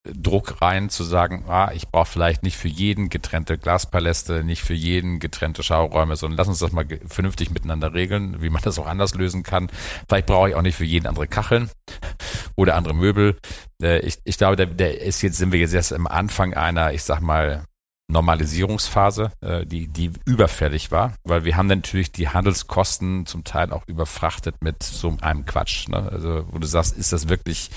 Realisierungsdruck 0.06 0.62
rein, 0.62 0.90
zu 0.90 1.04
sagen, 1.04 1.46
ah, 1.48 1.72
ich 1.74 1.88
brauche 1.90 2.06
vielleicht 2.06 2.44
nicht 2.44 2.58
für 2.58 2.68
jeden 2.68 3.10
getrennte 3.10 3.58
Glaspaläste, 3.58 4.44
nicht 4.44 4.64
für 4.64 4.74
jeden 4.74 5.20
getrennte 5.20 5.64
Schauräume, 5.64 6.16
sondern 6.16 6.38
lass 6.38 6.48
uns 6.48 6.60
das 6.60 6.72
mal 6.72 6.86
vernünftig 7.08 7.52
miteinander 7.52 7.94
regeln, 7.94 8.42
wie 8.42 8.50
man 8.50 8.62
das 8.64 8.80
auch 8.80 8.88
anders 8.88 9.16
lösen 9.16 9.44
kann. 9.44 9.70
Vielleicht 10.08 10.28
brauche 10.28 10.50
ich 10.50 10.56
auch 10.56 10.62
nicht 10.62 10.76
für 10.76 10.86
jeden 10.86 11.08
andere 11.08 11.28
Kacheln 11.28 11.70
oder 12.56 12.76
andere 12.76 12.94
Möbel. 12.94 13.38
Äh, 13.82 14.00
ich, 14.00 14.20
ich 14.24 14.38
glaube, 14.38 14.56
der, 14.56 14.68
der 14.68 15.02
ist 15.02 15.22
jetzt, 15.22 15.38
sind 15.38 15.52
wir 15.52 15.60
jetzt 15.60 15.74
erst 15.74 15.94
am 15.94 16.08
Anfang 16.08 16.54
einer, 16.54 16.94
ich 16.94 17.04
sag 17.04 17.22
mal, 17.22 17.66
Normalisierungsphase, 18.08 19.32
äh, 19.42 19.66
die, 19.66 19.88
die 19.88 20.12
überfällig 20.26 20.92
war, 20.92 21.16
weil 21.24 21.44
wir 21.44 21.58
haben 21.58 21.66
natürlich 21.66 22.12
die 22.12 22.30
Handelskosten 22.30 23.26
zum 23.26 23.44
Teil 23.44 23.72
auch 23.72 23.88
überfrachtet 23.88 24.58
mit 24.62 24.84
so 24.84 25.18
einem 25.22 25.48
Quatsch. 25.48 25.88
Ne? 25.88 26.08
Also, 26.12 26.46
wo 26.52 26.60
du 26.60 26.68
sagst, 26.68 26.96
ist 26.96 27.14
das 27.14 27.30
wirklich, 27.30 27.72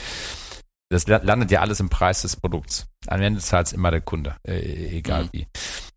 das 0.90 1.06
landet 1.06 1.50
ja 1.50 1.60
alles 1.60 1.80
im 1.80 1.90
Preis 1.90 2.22
des 2.22 2.36
Produkts. 2.36 2.86
Am 3.06 3.20
Ende 3.20 3.40
zahlt 3.40 3.66
es 3.68 3.72
immer 3.72 3.90
der 3.90 4.00
Kunde, 4.00 4.36
äh, 4.46 4.96
egal 4.96 5.24
mhm. 5.24 5.28
wie. 5.32 5.46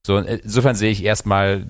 So, 0.06 0.17
insofern 0.17 0.75
sehe 0.75 0.91
ich 0.91 1.04
erstmal 1.04 1.67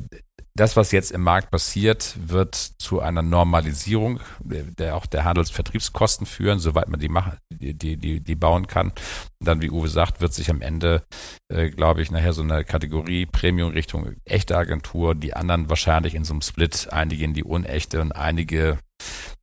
das, 0.54 0.76
was 0.76 0.92
jetzt 0.92 1.12
im 1.12 1.22
Markt 1.22 1.50
passiert, 1.50 2.16
wird 2.28 2.56
zu 2.56 3.00
einer 3.00 3.22
Normalisierung 3.22 4.20
der 4.42 4.96
auch 4.96 5.06
der 5.06 5.24
Handelsvertriebskosten 5.24 6.26
führen, 6.26 6.60
soweit 6.60 6.90
man 6.90 7.00
die 7.00 7.10
machen, 7.10 7.38
die, 7.50 7.74
die, 7.74 8.20
die 8.20 8.36
bauen 8.36 8.68
kann. 8.68 8.90
Und 8.90 9.48
dann, 9.48 9.62
wie 9.62 9.70
Uwe 9.70 9.88
sagt, 9.88 10.20
wird 10.20 10.34
sich 10.34 10.50
am 10.50 10.62
Ende, 10.62 11.04
äh, 11.48 11.70
glaube 11.70 12.02
ich, 12.02 12.12
nachher 12.12 12.34
so 12.34 12.42
eine 12.42 12.66
Kategorie 12.66 13.26
Premium 13.26 13.72
Richtung 13.72 14.16
echte 14.26 14.58
Agentur, 14.58 15.16
die 15.16 15.36
anderen 15.36 15.70
wahrscheinlich 15.70 16.16
in 16.16 16.26
so 16.26 16.34
einem 16.34 16.42
Split, 16.42 16.90
einige 16.92 17.24
in 17.24 17.34
die 17.34 17.44
unechte 17.44 18.02
und 18.02 18.12
einige 18.12 18.78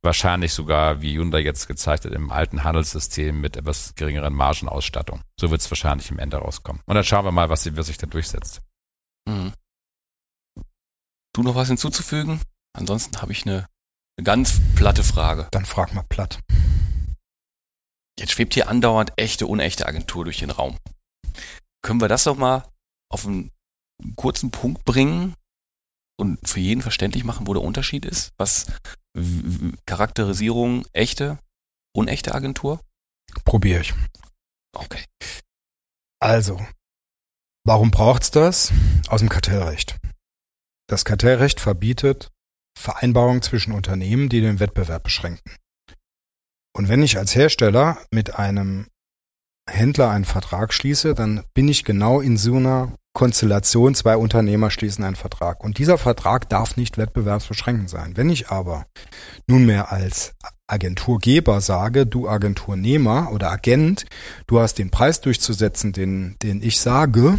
wahrscheinlich 0.01 0.53
sogar, 0.53 1.01
wie 1.01 1.17
Hyundai 1.17 1.39
jetzt 1.39 1.67
gezeigt 1.67 2.05
hat, 2.05 2.13
im 2.13 2.31
alten 2.31 2.63
Handelssystem 2.63 3.39
mit 3.39 3.57
etwas 3.57 3.95
geringeren 3.95 4.33
Margenausstattung. 4.33 5.21
So 5.39 5.51
wird 5.51 5.61
es 5.61 5.69
wahrscheinlich 5.69 6.09
im 6.11 6.19
Ende 6.19 6.37
rauskommen. 6.37 6.81
Und 6.85 6.95
dann 6.95 7.03
schauen 7.03 7.25
wir 7.25 7.31
mal, 7.31 7.49
was, 7.49 7.75
was 7.75 7.87
sich 7.87 7.97
da 7.97 8.07
durchsetzt. 8.07 8.61
Mhm. 9.27 9.53
Du 11.33 11.43
noch 11.43 11.55
was 11.55 11.67
hinzuzufügen? 11.67 12.41
Ansonsten 12.73 13.21
habe 13.21 13.31
ich 13.31 13.45
eine, 13.45 13.67
eine 14.17 14.23
ganz 14.23 14.59
platte 14.75 15.03
Frage. 15.03 15.47
Dann 15.51 15.65
frag 15.65 15.93
mal 15.93 16.05
platt. 16.07 16.39
Jetzt 18.19 18.33
schwebt 18.33 18.53
hier 18.53 18.67
andauernd 18.67 19.13
echte, 19.15 19.47
unechte 19.47 19.85
Agentur 19.85 20.25
durch 20.25 20.39
den 20.39 20.51
Raum. 20.51 20.77
Können 21.81 22.01
wir 22.01 22.09
das 22.09 22.25
doch 22.25 22.37
mal 22.37 22.67
auf 23.09 23.25
einen 23.25 23.51
kurzen 24.15 24.51
Punkt 24.51 24.83
bringen 24.85 25.33
und 26.17 26.47
für 26.47 26.59
jeden 26.59 26.81
verständlich 26.81 27.23
machen, 27.23 27.47
wo 27.47 27.53
der 27.53 27.63
Unterschied 27.63 28.05
ist? 28.05 28.33
Was 28.37 28.67
Charakterisierung 29.85 30.85
echte, 30.93 31.39
unechte 31.95 32.33
Agentur? 32.33 32.79
Probiere 33.45 33.81
ich. 33.81 33.93
Okay. 34.73 35.03
Also, 36.21 36.59
warum 37.65 37.91
braucht's 37.91 38.31
das? 38.31 38.71
Aus 39.07 39.21
dem 39.21 39.29
Kartellrecht. 39.29 39.97
Das 40.87 41.05
Kartellrecht 41.05 41.59
verbietet 41.59 42.29
Vereinbarungen 42.77 43.41
zwischen 43.41 43.73
Unternehmen, 43.73 44.29
die 44.29 44.41
den 44.41 44.59
Wettbewerb 44.59 45.03
beschränken. 45.03 45.55
Und 46.75 46.87
wenn 46.87 47.03
ich 47.03 47.17
als 47.17 47.35
Hersteller 47.35 47.97
mit 48.11 48.35
einem 48.35 48.87
Händler 49.69 50.09
einen 50.09 50.25
Vertrag 50.25 50.73
schließe, 50.73 51.13
dann 51.13 51.43
bin 51.53 51.67
ich 51.67 51.83
genau 51.83 52.21
in 52.21 52.37
so 52.37 52.55
einer 52.55 52.95
Konstellation, 53.13 53.95
zwei 53.95 54.17
Unternehmer 54.17 54.71
schließen 54.71 55.03
einen 55.03 55.15
Vertrag. 55.15 55.63
Und 55.63 55.77
dieser 55.77 55.97
Vertrag 55.97 56.47
darf 56.49 56.77
nicht 56.77 56.97
wettbewerbsbeschränkend 56.97 57.89
sein. 57.89 58.15
Wenn 58.15 58.29
ich 58.29 58.49
aber 58.49 58.85
nunmehr 59.47 59.91
als 59.91 60.33
Agenturgeber 60.67 61.61
sage, 61.61 62.05
du 62.05 62.29
Agenturnehmer 62.29 63.31
oder 63.31 63.51
Agent, 63.51 64.05
du 64.47 64.59
hast 64.59 64.75
den 64.75 64.91
Preis 64.91 65.21
durchzusetzen, 65.21 65.91
den, 65.91 66.35
den 66.43 66.61
ich 66.61 66.79
sage, 66.79 67.37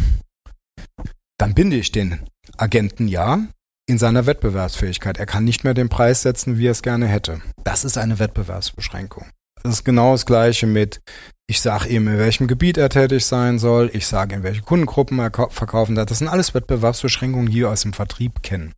dann 1.37 1.53
binde 1.53 1.77
ich 1.77 1.91
den 1.91 2.19
Agenten 2.57 3.07
ja 3.07 3.39
in 3.87 3.97
seiner 3.97 4.25
Wettbewerbsfähigkeit. 4.25 5.17
Er 5.17 5.25
kann 5.25 5.43
nicht 5.43 5.63
mehr 5.63 5.73
den 5.73 5.89
Preis 5.89 6.21
setzen, 6.21 6.57
wie 6.57 6.67
er 6.67 6.71
es 6.71 6.81
gerne 6.81 7.07
hätte. 7.07 7.41
Das 7.63 7.85
ist 7.85 7.97
eine 7.97 8.19
Wettbewerbsbeschränkung. 8.19 9.25
Das 9.63 9.73
ist 9.73 9.83
genau 9.83 10.13
das 10.13 10.25
Gleiche 10.25 10.67
mit, 10.67 11.01
ich 11.47 11.61
sage 11.61 11.89
ihm, 11.89 12.07
in 12.07 12.17
welchem 12.17 12.47
Gebiet 12.47 12.77
er 12.77 12.89
tätig 12.89 13.25
sein 13.25 13.59
soll, 13.59 13.91
ich 13.93 14.07
sage, 14.07 14.35
in 14.35 14.43
welche 14.43 14.61
Kundengruppen 14.61 15.19
er 15.19 15.31
verkaufen 15.49 15.95
darf. 15.95 16.07
Das 16.07 16.19
sind 16.19 16.27
alles 16.27 16.53
Wettbewerbsbeschränkungen, 16.53 17.51
die 17.51 17.57
wir 17.57 17.69
aus 17.69 17.81
dem 17.81 17.93
Vertrieb 17.93 18.41
kennen. 18.41 18.73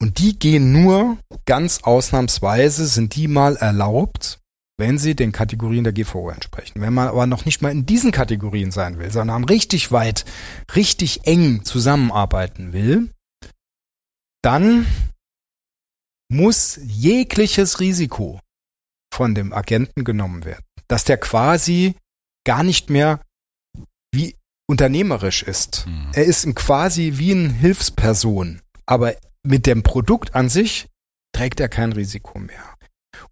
Und 0.00 0.18
die 0.18 0.38
gehen 0.38 0.72
nur 0.72 1.18
ganz 1.46 1.80
ausnahmsweise, 1.82 2.86
sind 2.86 3.14
die 3.14 3.28
mal 3.28 3.56
erlaubt, 3.56 4.40
wenn 4.76 4.98
sie 4.98 5.14
den 5.14 5.30
Kategorien 5.30 5.84
der 5.84 5.92
GVO 5.92 6.30
entsprechen. 6.30 6.80
Wenn 6.80 6.94
man 6.94 7.08
aber 7.08 7.26
noch 7.26 7.44
nicht 7.44 7.62
mal 7.62 7.70
in 7.70 7.86
diesen 7.86 8.10
Kategorien 8.10 8.72
sein 8.72 8.98
will, 8.98 9.10
sondern 9.12 9.44
richtig 9.44 9.92
weit, 9.92 10.24
richtig 10.74 11.26
eng 11.26 11.64
zusammenarbeiten 11.64 12.72
will, 12.72 13.10
dann 14.42 14.86
muss 16.28 16.80
jegliches 16.82 17.78
Risiko 17.78 18.40
von 19.14 19.34
dem 19.34 19.52
Agenten 19.52 20.04
genommen 20.04 20.44
werden. 20.44 20.64
Dass 20.88 21.04
der 21.04 21.16
quasi 21.16 21.94
gar 22.44 22.62
nicht 22.62 22.90
mehr 22.90 23.20
wie 24.12 24.36
unternehmerisch 24.68 25.42
ist. 25.42 25.86
Mhm. 25.86 26.10
Er 26.12 26.24
ist 26.24 26.52
quasi 26.56 27.14
wie 27.16 27.32
eine 27.32 27.52
Hilfsperson, 27.52 28.60
aber 28.86 29.14
mit 29.42 29.66
dem 29.66 29.82
Produkt 29.82 30.34
an 30.34 30.48
sich 30.48 30.88
trägt 31.32 31.60
er 31.60 31.68
kein 31.68 31.92
Risiko 31.92 32.38
mehr. 32.38 32.74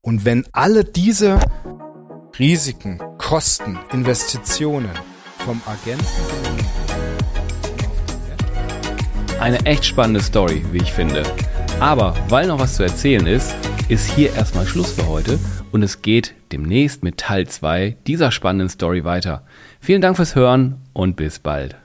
Und 0.01 0.25
wenn 0.25 0.47
alle 0.53 0.85
diese 0.85 1.41
Risiken, 2.39 3.01
Kosten, 3.19 3.79
Investitionen 3.93 4.91
vom 5.39 5.61
Agenten 5.67 6.07
eine 9.41 9.65
echt 9.67 9.85
spannende 9.85 10.23
Story, 10.23 10.65
wie 10.71 10.79
ich 10.79 10.93
finde. 10.93 11.25
Aber 11.81 12.15
weil 12.29 12.47
noch 12.47 12.61
was 12.61 12.77
zu 12.77 12.85
erzählen 12.85 13.27
ist, 13.27 13.55
ist 13.93 14.11
hier 14.11 14.33
erstmal 14.33 14.67
Schluss 14.67 14.91
für 14.93 15.07
heute 15.07 15.39
und 15.71 15.83
es 15.83 16.01
geht 16.01 16.33
demnächst 16.51 17.03
mit 17.03 17.19
Teil 17.19 17.47
2 17.47 17.99
dieser 18.07 18.33
spannenden 18.33 18.71
Story 18.71 19.05
weiter. 19.05 19.45
Vielen 19.81 20.01
Dank 20.01 20.17
fürs 20.17 20.35
Hören 20.35 20.77
und 20.95 21.15
bis 21.15 21.39
bald. 21.39 21.77